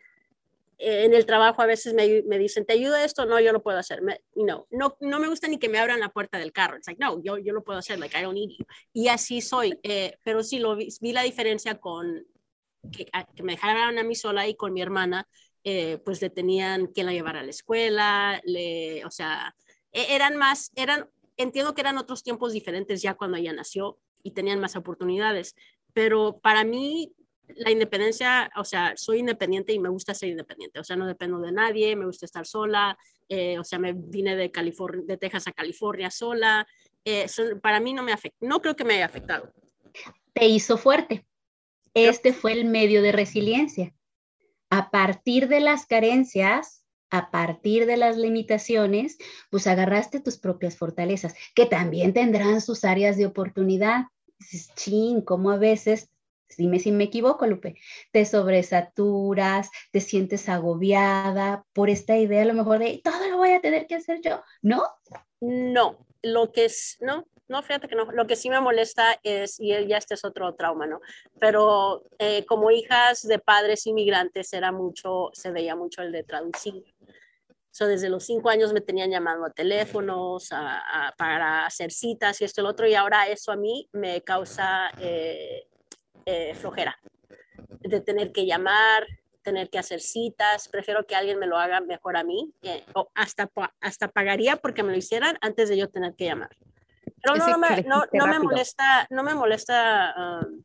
en 0.78 1.14
el 1.14 1.26
trabajo 1.26 1.62
a 1.62 1.66
veces 1.66 1.94
me, 1.94 2.24
me, 2.24 2.38
dicen, 2.38 2.66
¿te 2.66 2.74
ayuda 2.74 3.04
esto? 3.04 3.26
No, 3.26 3.40
yo 3.40 3.54
lo 3.54 3.64
puedo 3.64 3.78
hacer. 3.78 4.02
No, 4.36 4.68
no, 4.70 4.98
no 5.00 5.20
me 5.20 5.28
gusta 5.28 5.48
ni 5.48 5.58
que 5.58 5.70
me 5.70 5.80
abran 5.80 6.00
la 6.00 6.10
puerta 6.10 6.38
del 6.38 6.52
carro. 6.52 6.78
It's 6.78 6.88
like, 6.88 7.02
no, 7.02 7.22
yo, 7.24 7.38
yo 7.38 7.54
lo 7.54 7.64
puedo 7.64 7.80
hacer, 7.80 8.00
like, 8.00 8.18
I 8.18 8.24
don't 8.24 8.36
need. 8.36 8.50
Y 8.94 9.08
así 9.08 9.42
soy. 9.42 9.80
Eh, 9.84 10.18
pero 10.24 10.44
sí, 10.44 10.60
lo 10.60 10.76
vi, 10.76 10.90
vi, 11.02 11.14
la 11.14 11.24
diferencia 11.24 11.80
con 11.80 12.26
que, 12.92 13.06
que, 13.36 13.44
me 13.44 13.54
dejaran 13.54 13.98
a 13.98 14.04
mí 14.04 14.16
sola 14.16 14.48
y 14.48 14.56
con 14.56 14.74
mi 14.74 14.82
hermana, 14.82 15.28
eh, 15.64 16.00
pues 16.04 16.22
le 16.22 16.30
tenían 16.30 16.88
quien 16.88 17.08
la 17.08 17.14
llevar 17.14 17.38
a 17.38 17.44
la 17.44 17.50
escuela, 17.50 18.42
le, 18.44 19.04
o 19.06 19.12
sea, 19.12 19.56
e, 19.92 20.14
eran 20.16 20.36
más, 20.36 20.72
eran, 20.76 21.10
entiendo 21.38 21.74
que 21.74 21.82
eran 21.82 21.98
otros 21.98 22.24
tiempos 22.24 22.54
diferentes 22.54 23.02
ya 23.02 23.16
cuando 23.16 23.38
ella 23.38 23.54
nació 23.54 23.98
y 24.24 24.32
tenían 24.32 24.60
más 24.60 24.76
oportunidades. 24.76 25.56
Pero 25.94 26.40
para 26.40 26.64
mí, 26.64 27.14
la 27.56 27.72
independencia, 27.72 28.52
o 28.56 28.64
sea, 28.64 28.94
soy 28.96 29.20
independiente 29.20 29.74
y 29.74 29.80
me 29.80 29.90
gusta 29.90 30.14
ser 30.14 30.30
independiente, 30.30 30.80
o 30.80 30.84
sea, 30.84 30.96
no 30.96 31.06
dependo 31.06 31.40
de 31.40 31.52
nadie, 31.52 31.96
me 31.96 32.06
gusta 32.06 32.26
estar 32.26 32.46
sola, 32.46 32.98
eh, 33.30 33.58
o 33.60 33.64
sea, 33.64 33.80
me 33.80 33.94
vine 33.94 34.36
de, 34.36 34.52
California, 34.52 35.04
de 35.06 35.18
Texas 35.18 35.48
a 35.48 35.52
California 35.52 36.12
sola, 36.12 36.68
eh, 37.04 37.28
para 37.62 37.80
mí 37.80 37.94
no 37.94 38.04
me 38.04 38.12
afecta, 38.12 38.46
no 38.46 38.62
creo 38.62 38.76
que 38.76 38.84
me 38.84 38.96
haya 38.96 39.06
afectado. 39.06 39.54
Te 40.34 40.48
hizo 40.48 40.78
fuerte. 40.78 41.26
Este 41.94 42.34
fue 42.34 42.52
el 42.52 42.66
medio 42.66 43.02
de 43.02 43.14
resiliencia. 43.14 43.94
A 44.70 44.92
partir 44.92 45.48
de 45.48 45.62
las 45.62 45.86
carencias, 45.86 46.84
a 47.10 47.32
partir 47.32 47.86
de 47.86 47.96
las 47.96 48.18
limitaciones, 48.18 49.18
pues 49.50 49.68
agarraste 49.68 50.20
tus 50.20 50.38
propias 50.38 50.76
fortalezas, 50.76 51.36
que 51.54 51.66
también 51.66 52.14
tendrán 52.14 52.60
sus 52.60 52.84
áreas 52.84 53.16
de 53.16 53.26
oportunidad. 53.26 54.08
Dices, 54.40 54.74
ching, 54.76 55.22
como 55.22 55.52
a 55.52 55.58
veces, 55.58 56.10
dime 56.58 56.80
si 56.80 56.92
me 56.92 57.06
equivoco, 57.06 57.46
Lupe, 57.48 57.76
te 58.12 58.26
sobresaturas, 58.26 59.70
te 59.92 60.02
sientes 60.02 60.50
agobiada 60.50 61.66
por 61.74 61.90
esta 61.90 62.18
idea 62.18 62.42
a 62.42 62.46
lo 62.46 62.54
mejor 62.54 62.80
de 62.80 63.02
todo 63.04 63.30
lo 63.30 63.38
voy 63.38 63.52
a 63.52 63.62
tener 63.62 63.88
que 63.88 63.96
hacer 63.96 64.22
yo, 64.22 64.42
¿no? 64.62 64.84
No, 65.42 65.98
lo 66.22 66.52
que 66.52 66.66
es, 66.66 66.98
no, 67.02 67.26
no, 67.48 67.62
fíjate 67.62 67.88
que 67.88 67.96
no. 67.96 68.12
Lo 68.12 68.26
que 68.26 68.36
sí 68.36 68.50
me 68.50 68.60
molesta 68.60 69.20
es, 69.24 69.60
y 69.60 69.70
ya 69.88 69.98
este 69.98 70.16
es 70.16 70.26
otro 70.26 70.54
trauma, 70.56 70.88
¿no? 70.88 71.00
Pero 71.40 72.04
eh, 72.18 72.46
como 72.46 72.72
hijas 72.72 73.22
de 73.28 73.40
padres 73.40 73.86
inmigrantes 73.86 74.52
era 74.54 74.72
mucho, 74.72 75.30
se 75.34 75.52
veía 75.52 75.76
mucho 75.76 76.02
el 76.02 76.12
de 76.12 76.24
traducir. 76.24 76.84
So, 77.70 77.88
desde 77.88 78.10
los 78.10 78.26
cinco 78.26 78.50
años 78.50 78.72
me 78.72 78.80
tenían 78.80 79.12
llamando 79.12 79.46
a 79.46 79.52
teléfonos 79.52 80.50
para 81.18 81.66
hacer 81.66 81.92
citas 81.92 82.40
y 82.40 82.46
esto 82.46 82.62
y 82.62 82.64
lo 82.64 82.70
otro, 82.70 82.88
y 82.88 82.96
ahora 82.96 83.28
eso 83.28 83.52
a 83.52 83.58
mí 83.58 83.90
me 83.92 84.22
causa 84.22 84.90
eh, 84.98 85.68
eh, 86.26 86.54
flojera 86.56 87.00
de 87.90 88.02
tener 88.02 88.32
que 88.32 88.46
llamar, 88.46 89.06
tener 89.42 89.70
que 89.70 89.78
hacer 89.78 90.02
citas, 90.02 90.68
prefiero 90.70 91.06
que 91.06 91.16
alguien 91.16 91.38
me 91.38 91.46
lo 91.46 91.58
haga 91.58 91.82
mejor 91.82 92.18
a 92.18 92.24
mí, 92.24 92.54
o 92.94 93.10
hasta, 93.14 93.50
hasta 93.80 94.08
pagaría 94.08 94.58
porque 94.58 94.84
me 94.84 94.92
lo 94.92 94.98
hicieran 94.98 95.38
antes 95.42 95.70
de 95.70 95.78
yo 95.78 95.90
tener 95.90 96.16
que 96.16 96.26
llamar. 96.26 96.50
Pero 97.22 97.38
no, 97.38 97.48
no, 97.48 97.58
me, 97.58 97.84
no, 97.84 98.04
no 98.12 98.28
me 98.28 98.40
molesta, 98.40 99.08
no 99.12 99.24
me 99.24 99.36
molesta, 99.36 100.16
um, 100.18 100.64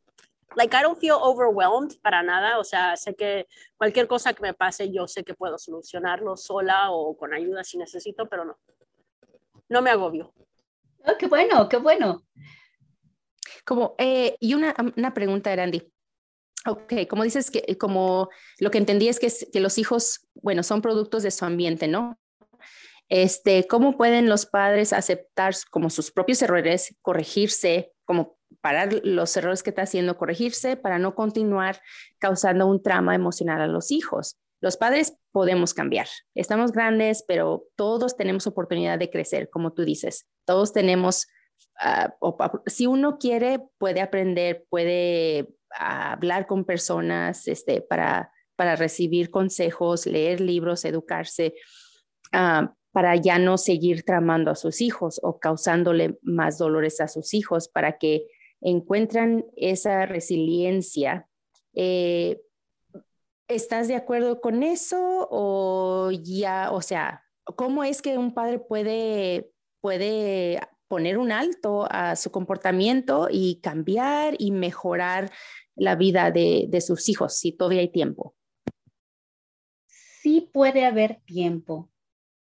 like 0.56 0.74
I 0.74 0.82
don't 0.82 0.98
feel 0.98 1.16
overwhelmed 1.20 2.00
para 2.02 2.22
nada, 2.22 2.58
o 2.58 2.64
sea, 2.64 2.96
sé 2.96 3.14
que 3.14 3.46
cualquier 3.76 4.08
cosa 4.08 4.32
que 4.32 4.42
me 4.42 4.54
pase, 4.54 4.90
yo 4.90 5.06
sé 5.06 5.24
que 5.24 5.34
puedo 5.34 5.58
solucionarlo 5.58 6.36
sola 6.36 6.90
o 6.90 7.16
con 7.16 7.34
ayuda 7.34 7.64
si 7.64 7.76
necesito, 7.76 8.28
pero 8.28 8.44
no, 8.46 8.58
no 9.68 9.82
me 9.82 9.90
agobio. 9.90 10.32
Oh, 11.04 11.16
qué 11.18 11.26
bueno, 11.26 11.68
qué 11.68 11.76
bueno. 11.76 12.22
Como, 13.64 13.94
eh, 13.98 14.36
y 14.40 14.54
una, 14.54 14.74
una 14.96 15.14
pregunta, 15.14 15.54
Randy. 15.54 15.90
Ok, 16.66 16.92
como 17.08 17.24
dices 17.24 17.50
que 17.50 17.78
como 17.78 18.28
lo 18.58 18.70
que 18.70 18.78
entendí 18.78 19.08
es 19.08 19.18
que, 19.18 19.32
que 19.50 19.60
los 19.60 19.78
hijos, 19.78 20.28
bueno, 20.34 20.62
son 20.62 20.82
productos 20.82 21.22
de 21.22 21.30
su 21.30 21.46
ambiente, 21.46 21.88
¿no? 21.88 22.18
Este, 23.10 23.66
¿Cómo 23.66 23.96
pueden 23.96 24.28
los 24.28 24.46
padres 24.46 24.92
aceptar 24.92 25.54
como 25.70 25.90
sus 25.90 26.12
propios 26.12 26.42
errores, 26.42 26.96
corregirse, 27.02 27.92
como 28.04 28.38
parar 28.60 28.92
los 29.02 29.36
errores 29.36 29.62
que 29.62 29.70
está 29.70 29.82
haciendo, 29.82 30.16
corregirse 30.16 30.76
para 30.76 30.98
no 30.98 31.16
continuar 31.16 31.80
causando 32.18 32.66
un 32.66 32.82
trauma 32.82 33.16
emocional 33.16 33.60
a 33.60 33.66
los 33.66 33.90
hijos? 33.90 34.36
Los 34.60 34.76
padres 34.76 35.16
podemos 35.32 35.74
cambiar. 35.74 36.06
Estamos 36.36 36.70
grandes, 36.70 37.24
pero 37.26 37.64
todos 37.76 38.16
tenemos 38.16 38.46
oportunidad 38.46 38.98
de 38.98 39.10
crecer, 39.10 39.50
como 39.50 39.72
tú 39.72 39.84
dices. 39.84 40.28
Todos 40.44 40.72
tenemos, 40.72 41.26
ah, 41.80 42.14
si 42.66 42.86
uno 42.86 43.18
quiere, 43.18 43.60
puede 43.78 44.00
aprender, 44.00 44.66
puede 44.68 45.48
hablar 45.78 46.46
con 46.46 46.64
personas 46.64 47.46
este, 47.48 47.80
para, 47.80 48.32
para 48.56 48.76
recibir 48.76 49.30
consejos, 49.30 50.06
leer 50.06 50.40
libros, 50.40 50.84
educarse. 50.84 51.54
Ah, 52.32 52.74
para 52.92 53.16
ya 53.16 53.38
no 53.38 53.56
seguir 53.56 54.02
tramando 54.04 54.50
a 54.50 54.56
sus 54.56 54.80
hijos 54.80 55.20
o 55.22 55.38
causándole 55.38 56.18
más 56.22 56.58
dolores 56.58 57.00
a 57.00 57.08
sus 57.08 57.34
hijos, 57.34 57.68
para 57.68 57.98
que 57.98 58.26
encuentran 58.60 59.46
esa 59.56 60.06
resiliencia. 60.06 61.28
Eh, 61.74 62.40
¿Estás 63.48 63.88
de 63.88 63.96
acuerdo 63.96 64.40
con 64.40 64.62
eso 64.62 65.28
o 65.30 66.10
ya, 66.12 66.70
o 66.72 66.82
sea, 66.82 67.24
cómo 67.56 67.84
es 67.84 68.02
que 68.02 68.16
un 68.18 68.32
padre 68.32 68.58
puede, 68.58 69.50
puede 69.80 70.60
poner 70.90 71.18
un 71.18 71.30
alto 71.30 71.86
a 71.88 72.16
su 72.16 72.32
comportamiento 72.32 73.28
y 73.30 73.60
cambiar 73.62 74.34
y 74.38 74.50
mejorar 74.50 75.30
la 75.76 75.94
vida 75.94 76.32
de, 76.32 76.68
sus 76.84 77.08
hijos 77.08 77.38
si 77.38 77.52
todavía 77.52 77.82
hay 77.82 77.92
tiempo? 77.92 78.34
Sí 79.86 80.50
puede 80.52 80.84
haber 80.84 81.20
tiempo, 81.24 81.92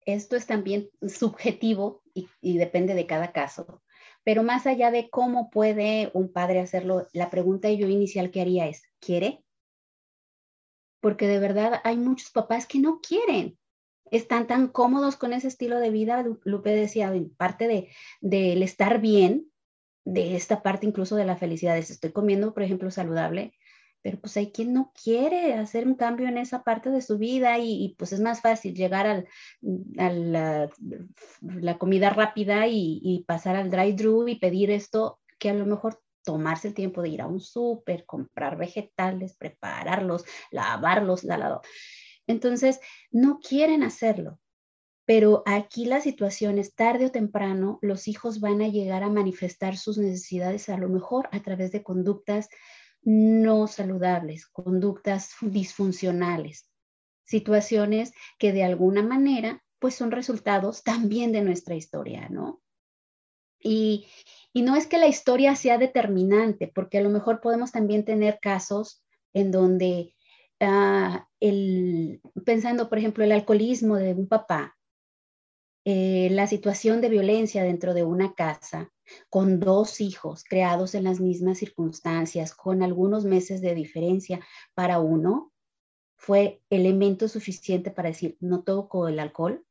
esto 0.01 0.35
es 0.35 0.47
también 0.47 0.89
subjetivo 1.07 2.01
y, 2.15 2.57
depende 2.57 2.95
de 2.95 3.05
cada 3.05 3.31
caso. 3.31 3.83
Pero 4.23 4.41
más 4.41 4.65
allá 4.65 4.89
de 4.89 5.11
cómo 5.11 5.51
puede 5.51 6.09
un 6.15 6.33
padre 6.33 6.59
hacerlo, 6.59 7.07
la 7.13 7.29
pregunta 7.29 7.69
yo 7.69 7.87
inicial 7.87 8.31
que 8.31 8.41
haría 8.41 8.67
es, 8.67 8.81
¿quiere? 8.99 9.43
Porque 11.01 11.27
de 11.27 11.37
verdad 11.37 11.81
hay 11.83 11.97
muchos 11.97 12.31
papás 12.31 12.65
que 12.65 12.79
no 12.79 12.99
quieren. 12.99 13.59
Están 14.11 14.47
tan 14.47 14.67
cómodos 14.67 15.15
con 15.15 15.33
ese 15.33 15.47
estilo 15.47 15.79
de 15.79 15.89
vida. 15.89 16.23
Lupe 16.43 16.69
decía, 16.71 17.13
parte 17.37 17.67
del 17.67 17.87
de, 18.21 18.63
estar 18.63 18.99
bien, 19.01 19.51
de 20.05 20.35
esta 20.35 20.61
parte 20.61 20.85
incluso 20.85 21.15
de 21.15 21.25
la 21.25 21.37
felicidad, 21.37 21.77
estoy 21.77 22.11
comiendo, 22.11 22.53
por 22.53 22.63
ejemplo, 22.63 22.91
saludable, 22.91 23.53
pero 24.03 24.19
pues 24.19 24.35
hay 24.35 24.51
quien 24.51 24.73
no 24.73 24.91
quiere 25.01 25.53
hacer 25.53 25.87
un 25.87 25.95
cambio 25.95 26.27
en 26.27 26.37
esa 26.37 26.63
parte 26.63 26.89
de 26.89 27.01
su 27.01 27.17
vida 27.17 27.57
y, 27.57 27.95
pues 27.97 28.11
es 28.11 28.19
más 28.19 28.41
fácil 28.41 28.75
llegar 28.75 29.07
al, 29.07 29.27
a 29.97 30.09
la, 30.11 31.77
comida 31.77 32.09
rápida 32.09 32.67
y, 32.67 33.23
pasar 33.25 33.55
al 33.55 33.71
drive-thru 33.71 34.27
y 34.27 34.35
pedir 34.35 34.71
esto 34.71 35.21
que 35.39 35.49
a 35.49 35.53
lo 35.53 35.65
mejor 35.65 36.01
tomarse 36.23 36.67
el 36.69 36.73
tiempo 36.73 37.01
de 37.01 37.09
ir 37.09 37.21
a 37.21 37.27
un 37.27 37.39
súper, 37.39 38.05
comprar 38.05 38.57
vegetales, 38.57 39.35
prepararlos, 39.35 40.25
lavarlos, 40.51 41.23
la, 41.23 41.61
Entonces, 42.27 42.79
no 43.11 43.39
quieren 43.39 43.83
hacerlo. 43.83 44.39
Pero 45.05 45.43
aquí 45.45 45.85
la 45.85 45.99
situación 45.99 46.57
es 46.57 46.75
tarde 46.75 47.07
o 47.07 47.11
temprano, 47.11 47.77
los 47.81 48.07
hijos 48.07 48.39
van 48.39 48.61
a 48.61 48.69
llegar 48.69 49.03
a 49.03 49.09
manifestar 49.09 49.75
sus 49.75 49.97
necesidades 49.97 50.69
a 50.69 50.77
lo 50.77 50.87
mejor 50.87 51.27
a 51.31 51.41
través 51.41 51.71
de 51.73 51.83
conductas 51.83 52.47
no 53.01 53.67
saludables, 53.67 54.47
conductas 54.47 55.31
disfuncionales, 55.41 56.69
situaciones 57.25 58.13
que 58.39 58.53
de 58.53 58.63
alguna 58.63 59.03
manera 59.03 59.61
pues 59.79 59.95
son 59.95 60.11
resultados 60.11 60.83
también 60.83 61.33
de 61.33 61.41
nuestra 61.41 61.75
historia, 61.75 62.29
¿no? 62.29 62.61
Y, 63.59 64.07
no 64.53 64.75
es 64.75 64.87
que 64.87 64.97
la 64.97 65.07
historia 65.07 65.55
sea 65.55 65.77
determinante, 65.77 66.71
porque 66.73 66.99
a 66.99 67.01
lo 67.01 67.09
mejor 67.09 67.41
podemos 67.41 67.71
también 67.71 68.05
tener 68.05 68.39
casos 68.41 69.03
en 69.33 69.51
donde, 69.51 70.12
ah, 70.63 71.29
el, 71.39 72.21
pensando 72.45 72.89
por 72.89 72.97
ejemplo 72.97 73.23
el 73.23 73.31
alcoholismo 73.31 73.97
de 73.97 74.13
un 74.13 74.27
papá, 74.27 74.77
eh, 75.85 76.29
la 76.31 76.47
situación 76.47 77.01
de 77.01 77.09
violencia 77.09 77.63
dentro 77.63 77.93
de 77.93 78.03
una 78.03 78.33
casa, 78.33 78.91
con 79.29 79.59
dos 79.59 79.99
hijos 79.99 80.43
creados 80.43 80.95
en 80.95 81.03
las 81.03 81.19
mismas 81.19 81.57
circunstancias, 81.57 82.55
con 82.55 82.83
algunos 82.83 83.25
meses 83.25 83.61
de 83.61 83.75
diferencia 83.75 84.39
para 84.73 84.99
uno, 84.99 85.51
fue 86.15 86.61
elemento 86.69 87.27
suficiente 87.27 87.91
para 87.91 88.09
decir, 88.09 88.37
no 88.39 88.63
toco 88.63 89.09
el 89.09 89.19
alcohol, 89.19 89.65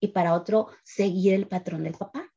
y 0.00 0.08
para 0.08 0.34
otro, 0.34 0.68
seguir 0.84 1.34
el 1.34 1.48
patrón 1.48 1.82
del 1.82 1.94
papá. 1.94 2.32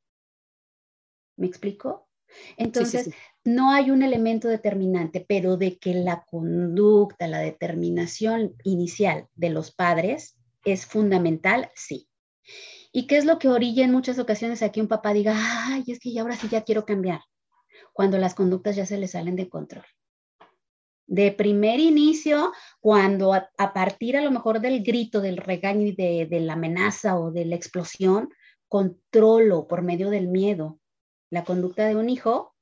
¿Me 1.36 1.48
explico? 1.48 2.08
Entonces, 2.56 3.14
no 3.48 3.72
hay 3.72 3.92
un 3.92 4.04
elemento 4.04 4.50
determinante, 4.50 5.26
pero 5.26 5.56
de 5.56 5.78
que 5.78 5.94
la 5.94 6.26
conducta, 6.30 7.30
la 7.30 7.40
determinación 7.40 8.56
inicial 8.66 9.30
de 9.36 9.50
los 9.50 9.74
padres 9.74 10.36
es 10.66 10.86
fundamental, 10.86 11.72
sí. 11.74 12.10
¿Y 12.92 13.08
qué 13.08 13.16
es 13.16 13.24
lo 13.24 13.40
que 13.40 13.48
orilla 13.48 13.86
en 13.86 13.94
muchas 13.94 14.20
ocasiones 14.20 14.62
a 14.64 14.74
que 14.74 14.82
un 14.82 14.90
papá 14.90 15.14
diga, 15.14 15.34
ay, 15.38 15.86
es 15.88 16.02
que 16.02 16.12
ya 16.12 16.24
ahora 16.24 16.36
sí 16.36 16.50
ya 16.50 16.66
quiero 16.66 16.86
cambiar? 16.86 17.22
Cuando 17.94 18.18
las 18.18 18.36
conductas 18.36 18.76
ya 18.76 18.86
se 18.86 18.98
le 18.98 19.08
salen 19.08 19.38
de 19.38 19.48
control. 19.48 19.86
De 21.06 21.32
primer 21.32 21.80
inicio, 21.80 22.52
cuando 22.82 23.34
a, 23.34 23.74
partir 23.74 24.18
a 24.18 24.22
lo 24.22 24.32
mejor 24.32 24.60
del 24.60 24.84
grito, 24.84 25.22
del 25.22 25.38
regaño 25.38 25.88
y 25.88 25.94
de, 25.94 26.28
de 26.30 26.42
la 26.42 26.54
amenaza 26.54 27.18
o 27.18 27.32
de 27.32 27.46
la 27.46 27.56
explosión, 27.56 28.28
controlo 28.68 29.70
por 29.70 29.84
medio 29.84 30.10
del 30.10 30.28
miedo 30.28 30.82
la 31.30 31.46
conducta 31.46 31.86
de 31.88 31.96
un 31.96 32.10
hijo, 32.10 32.57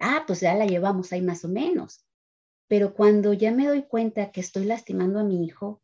ah, 0.00 0.24
pues 0.26 0.40
ya 0.40 0.54
la 0.54 0.66
llevamos 0.66 1.12
ahí 1.12 1.22
más 1.22 1.44
o 1.44 1.48
menos. 1.48 2.04
Pero 2.68 2.94
cuando 2.94 3.32
ya 3.32 3.52
me 3.52 3.66
doy 3.66 3.82
cuenta 3.82 4.32
que 4.32 4.40
estoy 4.40 4.64
lastimando 4.64 5.18
a 5.18 5.24
mi 5.24 5.44
hijo, 5.44 5.82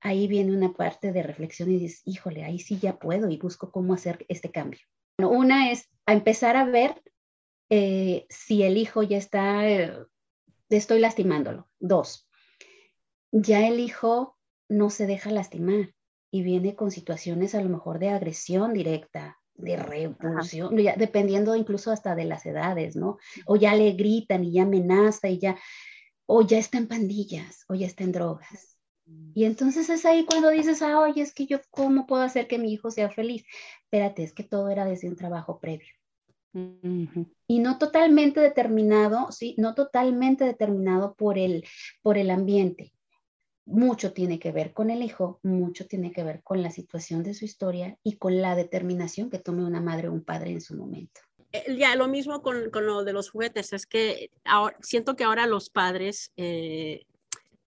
ahí 0.00 0.26
viene 0.26 0.56
una 0.56 0.72
parte 0.72 1.12
de 1.12 1.22
reflexión 1.22 1.70
y 1.70 1.78
dices, 1.78 2.02
híjole, 2.04 2.44
ahí 2.44 2.58
sí 2.58 2.78
ya 2.78 2.98
puedo 2.98 3.30
y 3.30 3.38
busco 3.38 3.70
cómo 3.70 3.94
hacer 3.94 4.26
este 4.28 4.50
cambio. 4.50 4.80
Una 5.18 5.70
es 5.70 5.88
a 6.06 6.12
empezar 6.12 6.56
a 6.56 6.64
ver 6.64 7.02
eh, 7.70 8.26
si 8.28 8.62
el 8.62 8.76
hijo 8.76 9.02
ya 9.02 9.16
está, 9.16 9.68
eh, 9.68 9.96
estoy 10.68 11.00
lastimándolo. 11.00 11.68
Dos, 11.78 12.28
ya 13.30 13.66
el 13.66 13.78
hijo 13.80 14.36
no 14.68 14.90
se 14.90 15.06
deja 15.06 15.30
lastimar 15.30 15.94
y 16.30 16.42
viene 16.42 16.74
con 16.74 16.90
situaciones 16.90 17.54
a 17.54 17.62
lo 17.62 17.68
mejor 17.68 17.98
de 17.98 18.08
agresión 18.08 18.72
directa, 18.72 19.38
de 19.62 19.76
repulsión, 19.76 20.76
dependiendo 20.96 21.56
incluso 21.56 21.90
hasta 21.90 22.14
de 22.14 22.24
las 22.24 22.44
edades, 22.44 22.96
¿no? 22.96 23.18
O 23.46 23.56
ya 23.56 23.74
le 23.74 23.92
gritan 23.92 24.44
y 24.44 24.52
ya 24.52 24.62
amenaza 24.62 25.28
y 25.28 25.38
ya, 25.38 25.56
o 26.26 26.42
ya 26.42 26.58
está 26.58 26.78
en 26.78 26.88
pandillas, 26.88 27.64
o 27.68 27.74
ya 27.74 27.86
está 27.86 28.04
en 28.04 28.12
drogas 28.12 28.76
Y 29.34 29.44
entonces 29.44 29.88
es 29.88 30.04
ahí 30.04 30.24
cuando 30.24 30.50
dices, 30.50 30.82
ah, 30.82 31.00
oye, 31.00 31.22
es 31.22 31.32
que 31.32 31.46
yo, 31.46 31.60
¿cómo 31.70 32.06
puedo 32.06 32.22
hacer 32.22 32.48
que 32.48 32.58
mi 32.58 32.72
hijo 32.72 32.90
sea 32.90 33.10
feliz? 33.10 33.44
Espérate, 33.84 34.22
es 34.22 34.32
que 34.32 34.44
todo 34.44 34.68
era 34.68 34.84
desde 34.84 35.08
un 35.08 35.16
trabajo 35.16 35.58
previo. 35.58 35.88
Y 37.46 37.60
no 37.60 37.78
totalmente 37.78 38.40
determinado, 38.40 39.32
sí, 39.32 39.54
no 39.58 39.74
totalmente 39.74 40.44
determinado 40.44 41.14
por 41.14 41.38
el, 41.38 41.64
por 42.02 42.18
el 42.18 42.30
ambiente. 42.30 42.92
Mucho 43.64 44.12
tiene 44.12 44.38
que 44.38 44.52
ver 44.52 44.72
con 44.72 44.90
el 44.90 45.02
hijo, 45.02 45.38
mucho 45.42 45.86
tiene 45.86 46.12
que 46.12 46.24
ver 46.24 46.42
con 46.42 46.62
la 46.62 46.70
situación 46.70 47.22
de 47.22 47.34
su 47.34 47.44
historia 47.44 47.96
y 48.02 48.16
con 48.16 48.42
la 48.42 48.56
determinación 48.56 49.30
que 49.30 49.38
tome 49.38 49.64
una 49.64 49.80
madre 49.80 50.08
o 50.08 50.12
un 50.12 50.24
padre 50.24 50.50
en 50.50 50.60
su 50.60 50.74
momento. 50.76 51.20
Eh, 51.52 51.76
ya, 51.76 51.94
lo 51.96 52.08
mismo 52.08 52.42
con, 52.42 52.70
con 52.70 52.86
lo 52.86 53.04
de 53.04 53.12
los 53.12 53.30
juguetes, 53.30 53.72
es 53.72 53.86
que 53.86 54.30
ahora, 54.44 54.76
siento 54.80 55.16
que 55.16 55.24
ahora 55.24 55.46
los 55.46 55.70
padres 55.70 56.32
eh, 56.36 57.04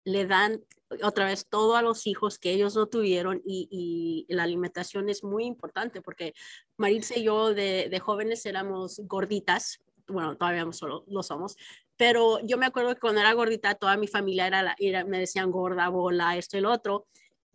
le 0.04 0.26
dan 0.26 0.62
otra 1.04 1.26
vez 1.26 1.48
todo 1.48 1.76
a 1.76 1.82
los 1.82 2.08
hijos 2.08 2.38
que 2.40 2.52
ellos 2.52 2.76
no 2.76 2.88
tuvieron 2.88 3.42
y, 3.46 4.26
la 4.30 4.44
alimentación 4.44 5.10
es 5.10 5.24
muy 5.24 5.46
importante 5.46 6.02
porque 6.02 6.34
Maritza 6.78 7.18
y 7.18 7.24
yo 7.24 7.54
de, 7.54 8.00
jóvenes 8.04 8.46
éramos 8.46 9.02
gorditas, 9.06 9.80
bueno, 10.08 10.38
todavía 10.38 10.72
solo 10.72 11.04
lo 11.08 11.24
somos, 11.24 11.58
pero 11.98 12.40
yo 12.44 12.58
me 12.58 12.66
acuerdo 12.66 12.94
que 12.94 13.02
cuando 13.02 13.22
era 13.22 13.34
gordita 13.34 13.76
toda 13.76 13.98
mi 13.98 14.08
familia 14.08 14.48
era, 14.48 14.76
era 14.80 15.06
me 15.06 15.20
decían 15.20 15.52
gorda, 15.52 15.90
bola, 15.90 16.38
esto 16.38 16.58
y 16.58 16.62
lo 16.62 16.72
otro, 16.72 17.08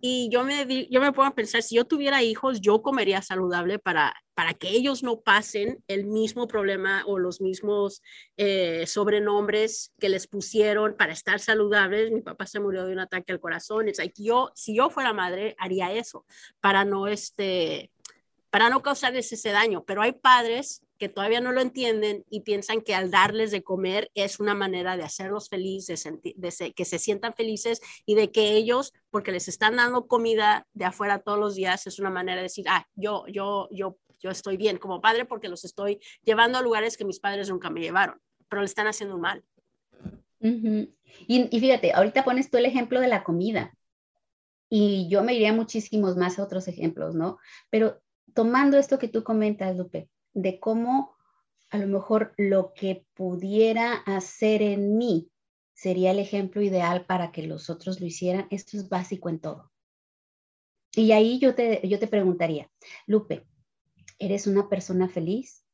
y 0.03 0.31
yo 0.31 0.45
me, 0.45 0.89
yo 0.91 1.01
me 1.01 1.13
puedo 1.13 1.31
pensar, 1.35 1.63
si 1.63 1.75
yo 1.77 1.85
tuviera 1.85 2.23
hijos, 2.23 2.63
yo 2.63 2.81
comería 2.81 3.21
saludable 3.21 3.79
para, 3.79 4.15
para 4.35 4.55
que 4.55 4.71
ellos 4.71 5.03
no 5.03 5.21
pasen 5.21 5.85
el 5.89 6.07
mismo 6.07 6.49
problema 6.49 7.05
o 7.07 7.19
los 7.19 7.43
mismos 7.43 8.03
eh, 8.39 8.87
sobrenombres 8.87 9.93
que 9.99 10.09
les 10.09 10.27
pusieron 10.27 10.97
para 10.97 11.13
estar 11.13 11.39
saludables. 11.39 12.13
Mi 12.13 12.23
papá 12.23 12.47
se 12.47 12.61
murió 12.61 12.87
de 12.87 12.95
un 12.95 13.01
ataque 13.01 13.33
al 13.33 13.41
corazón. 13.41 13.89
Es 13.89 13.99
like, 13.99 14.23
yo, 14.23 14.53
si 14.55 14.75
yo 14.75 14.89
fuera 14.89 15.13
madre, 15.13 15.55
haría 15.59 15.93
eso 15.93 16.25
para 16.61 16.87
no, 16.87 17.07
este, 17.07 17.91
para 18.49 18.71
no 18.71 18.81
causarles 18.81 19.31
ese 19.31 19.51
daño. 19.51 19.85
Pero 19.85 20.01
hay 20.01 20.13
padres 20.13 20.83
que 21.01 21.09
todavía 21.09 21.41
no 21.41 21.51
lo 21.51 21.63
entienden 21.63 22.27
y 22.29 22.43
piensan 22.43 22.83
que 22.83 22.95
al 22.95 23.11
darles 23.11 23.51
de 23.51 23.63
comer 23.63 24.11
es 24.15 24.39
una 24.39 24.55
manera 24.55 24.99
de 24.99 25.03
hacerlos 25.03 25.49
felices, 25.49 26.07
de, 26.23 26.73
que 26.75 26.85
se 26.85 26.99
sientan 26.99 27.33
felices 27.33 27.81
y 28.05 28.17
de 28.17 28.31
que 28.31 28.53
ellos, 28.53 28.93
porque 29.09 29.33
les 29.33 29.49
están 29.49 29.77
dando 29.77 30.07
comida 30.07 30.67
de 30.75 30.85
afuera 30.85 31.19
todos 31.19 31.39
los 31.39 31.55
días, 31.55 31.87
es 31.87 31.99
una 31.99 32.11
manera 32.11 32.37
de 32.37 32.43
decir, 32.43 32.67
ah, 32.69 32.87
yo, 32.95 33.25
yo, 33.29 33.71
yo, 33.73 33.97
yo 34.19 34.31
estoy 34.31 34.59
bien 34.59 34.77
como 34.77 35.01
padre 35.01 35.25
porque 35.25 35.49
los 35.49 35.65
estoy 35.65 36.01
llevando 36.23 36.59
a 36.59 36.63
lugares 36.63 36.99
que 36.99 37.07
mis 37.07 37.19
padres 37.19 37.49
nunca 37.49 37.71
me 37.71 37.81
llevaron, 37.81 38.21
pero 38.51 38.61
le 38.61 38.67
están 38.67 38.87
haciendo 38.87 39.15
un 39.15 39.23
mal. 39.23 39.43
y, 40.41 41.49
y 41.57 41.61
fíjate, 41.61 41.95
ahorita 41.95 42.25
pones 42.25 42.51
tú 42.51 42.59
el 42.59 42.67
ejemplo 42.67 43.01
de 43.01 43.09
la 43.09 43.25
comida 43.25 43.75
y 44.69 45.09
yo 45.09 45.25
me 45.25 45.33
iría 45.33 45.55
muchísimos 45.55 46.19
más 46.19 46.39
a 46.39 46.43
otros 46.43 46.69
ejemplos, 46.69 47.15
¿no? 47.15 47.39
Pero 47.71 48.03
tomando 48.35 48.77
esto 48.77 48.99
que 48.99 49.09
tú 49.09 49.25
comentas, 49.25 49.79
Lupe, 49.79 50.11
de 50.33 50.61
cómo 50.61 51.15
a 51.71 51.79
lo 51.79 51.87
mejor 51.87 52.35
lo 52.37 52.73
que 52.75 53.07
pudiera 53.15 53.95
hacer 53.95 54.63
en 54.63 54.99
mí 54.99 55.31
sería 55.73 56.11
el 56.11 56.19
ejemplo 56.19 56.63
ideal 56.63 57.07
para 57.07 57.33
que 57.33 57.47
los 57.47 57.71
otros 57.71 58.01
lo 58.01 58.07
hicieran. 58.07 58.47
Esto 58.51 58.77
es 58.77 58.89
básico 58.89 59.29
en 59.29 59.41
todo. 59.41 59.71
Y 60.95 61.13
ahí 61.13 61.39
yo 61.39 61.55
te, 61.55 61.87
yo 61.89 61.99
te 61.99 62.09
preguntaría, 62.09 62.71
Lupe, 63.07 63.47
¿eres 64.19 64.47
una 64.47 64.69
persona 64.69 65.09
feliz? 65.09 65.65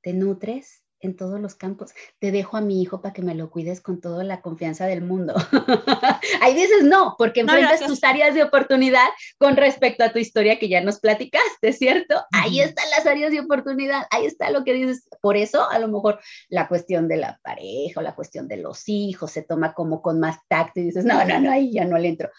¿Te 0.00 0.12
nutres? 0.12 0.84
En 1.00 1.16
todos 1.16 1.40
los 1.40 1.54
campos. 1.54 1.92
Te 2.18 2.30
dejo 2.30 2.56
a 2.56 2.60
mi 2.60 2.82
hijo 2.82 3.00
para 3.00 3.12
que 3.12 3.22
me 3.22 3.34
lo 3.34 3.50
cuides 3.50 3.80
con 3.80 4.00
toda 4.00 4.22
la 4.24 4.40
confianza 4.40 4.86
del 4.86 5.02
mundo. 5.02 5.34
Ahí 6.42 6.54
dices 6.54 6.84
no, 6.84 7.14
porque 7.18 7.40
enfrentas 7.40 7.80
tus 7.80 8.04
áreas 8.04 8.34
de 8.34 8.42
oportunidad 8.42 9.08
con 9.38 9.56
respecto 9.56 10.04
a 10.04 10.12
tu 10.12 10.18
historia 10.18 10.58
que 10.58 10.68
ya 10.68 10.80
nos 10.82 11.00
platicaste, 11.00 11.72
¿cierto? 11.72 12.22
Ahí 12.32 12.60
están 12.60 12.88
las 12.90 13.06
áreas 13.06 13.32
de 13.32 13.40
oportunidad, 13.40 14.06
ahí 14.10 14.26
está 14.26 14.50
lo 14.50 14.64
que 14.64 14.74
dices. 14.74 15.08
Por 15.20 15.36
eso, 15.36 15.68
a 15.70 15.78
lo 15.78 15.88
mejor 15.88 16.20
la 16.48 16.68
cuestión 16.68 17.08
de 17.08 17.16
la 17.16 17.40
pareja 17.42 18.00
o 18.00 18.02
la 18.02 18.14
cuestión 18.14 18.48
de 18.48 18.58
los 18.58 18.88
hijos 18.88 19.30
se 19.30 19.42
toma 19.42 19.74
como 19.74 20.02
con 20.02 20.20
más 20.20 20.38
tacto 20.48 20.80
y 20.80 20.84
dices, 20.84 21.04
no, 21.04 21.24
no, 21.24 21.40
no, 21.40 21.50
ahí 21.50 21.72
ya 21.72 21.84
no 21.84 21.98
le 21.98 22.08
entro. 22.08 22.30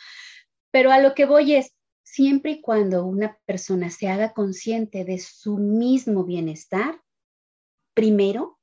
Pero 0.71 0.91
a 0.91 0.99
lo 0.99 1.13
que 1.13 1.25
voy 1.25 1.55
es, 1.55 1.73
siempre 2.03 2.51
y 2.51 2.61
cuando 2.61 3.05
una 3.05 3.37
persona 3.45 3.89
se 3.89 4.09
haga 4.09 4.33
consciente 4.33 5.05
de 5.05 5.19
su 5.19 5.57
mismo 5.57 6.23
bienestar, 6.23 6.99
primero 7.93 8.59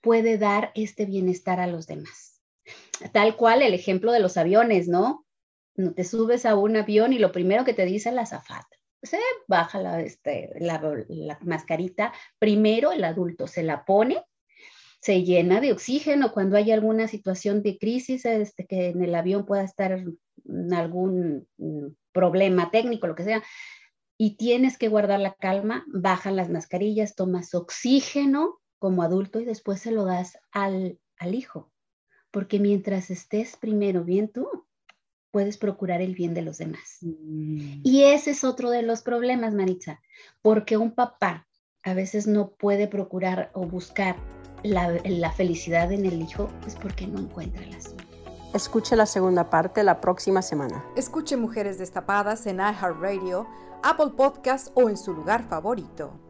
puede 0.00 0.38
dar 0.38 0.70
este 0.74 1.06
bienestar 1.06 1.60
a 1.60 1.66
los 1.66 1.86
demás. 1.86 2.42
Tal 3.12 3.36
cual 3.36 3.62
el 3.62 3.74
ejemplo 3.74 4.12
de 4.12 4.20
los 4.20 4.36
aviones, 4.36 4.88
¿no? 4.88 5.26
No 5.76 5.94
te 5.94 6.04
subes 6.04 6.46
a 6.46 6.54
un 6.54 6.76
avión 6.76 7.12
y 7.12 7.18
lo 7.18 7.32
primero 7.32 7.64
que 7.64 7.74
te 7.74 7.84
dice 7.84 8.12
la 8.12 8.22
azafata, 8.22 8.76
se 9.02 9.18
baja 9.48 9.80
la, 9.80 10.00
este, 10.00 10.52
la, 10.58 11.38
mascarita, 11.42 12.12
primero 12.38 12.92
el 12.92 13.04
adulto 13.04 13.46
se 13.46 13.62
la 13.62 13.84
pone, 13.84 14.22
se 15.00 15.22
llena 15.22 15.60
de 15.60 15.72
oxígeno 15.72 16.32
cuando 16.32 16.56
hay 16.56 16.70
alguna 16.70 17.08
situación 17.08 17.62
de 17.62 17.76
crisis, 17.78 18.24
este, 18.24 18.66
que 18.66 18.88
en 18.88 19.02
el 19.02 19.14
avión 19.14 19.44
pueda 19.44 19.64
estar 19.64 20.02
algún 20.72 21.46
mm, 21.58 21.86
problema 22.12 22.70
técnico, 22.70 23.06
lo 23.06 23.14
que 23.14 23.24
sea, 23.24 23.42
y 24.16 24.36
tienes 24.36 24.78
que 24.78 24.88
guardar 24.88 25.20
la 25.20 25.34
calma, 25.34 25.84
bajan 25.88 26.36
las 26.36 26.48
mascarillas, 26.48 27.14
tomas 27.14 27.54
oxígeno 27.54 28.60
como 28.78 29.02
adulto 29.02 29.40
y 29.40 29.44
después 29.44 29.80
se 29.80 29.90
lo 29.90 30.04
das 30.04 30.38
al, 30.52 30.98
al 31.18 31.34
hijo. 31.34 31.72
Porque 32.30 32.58
mientras 32.58 33.10
estés 33.10 33.56
primero 33.56 34.04
bien 34.04 34.30
tú, 34.30 34.48
puedes 35.30 35.58
procurar 35.58 36.00
el 36.00 36.14
bien 36.14 36.32
de 36.32 36.42
los 36.42 36.58
demás. 36.58 36.98
Mm. 37.00 37.80
Y 37.82 38.04
ese 38.04 38.30
es 38.30 38.44
otro 38.44 38.70
de 38.70 38.82
los 38.82 39.02
problemas, 39.02 39.52
Maritza, 39.52 40.00
porque 40.42 40.76
un 40.76 40.94
papá 40.94 41.48
a 41.82 41.92
veces 41.92 42.26
no 42.26 42.54
puede 42.54 42.86
procurar 42.86 43.50
o 43.52 43.66
buscar 43.66 44.16
la, 44.62 44.96
la 45.04 45.32
felicidad 45.32 45.92
en 45.92 46.06
el 46.06 46.22
hijo, 46.22 46.50
es 46.66 46.76
porque 46.76 47.06
no 47.06 47.18
encuentra 47.18 47.66
la 47.66 47.80
suya. 47.80 47.93
Escuche 48.54 48.94
la 48.94 49.04
segunda 49.04 49.50
parte 49.50 49.82
la 49.82 50.00
próxima 50.00 50.40
semana. 50.40 50.84
Escuche 50.94 51.36
Mujeres 51.36 51.76
Destapadas 51.76 52.46
en 52.46 52.58
iHeartRadio, 52.60 53.48
Apple 53.82 54.12
Podcast 54.16 54.68
o 54.74 54.88
en 54.88 54.96
su 54.96 55.12
lugar 55.12 55.42
favorito. 55.48 56.23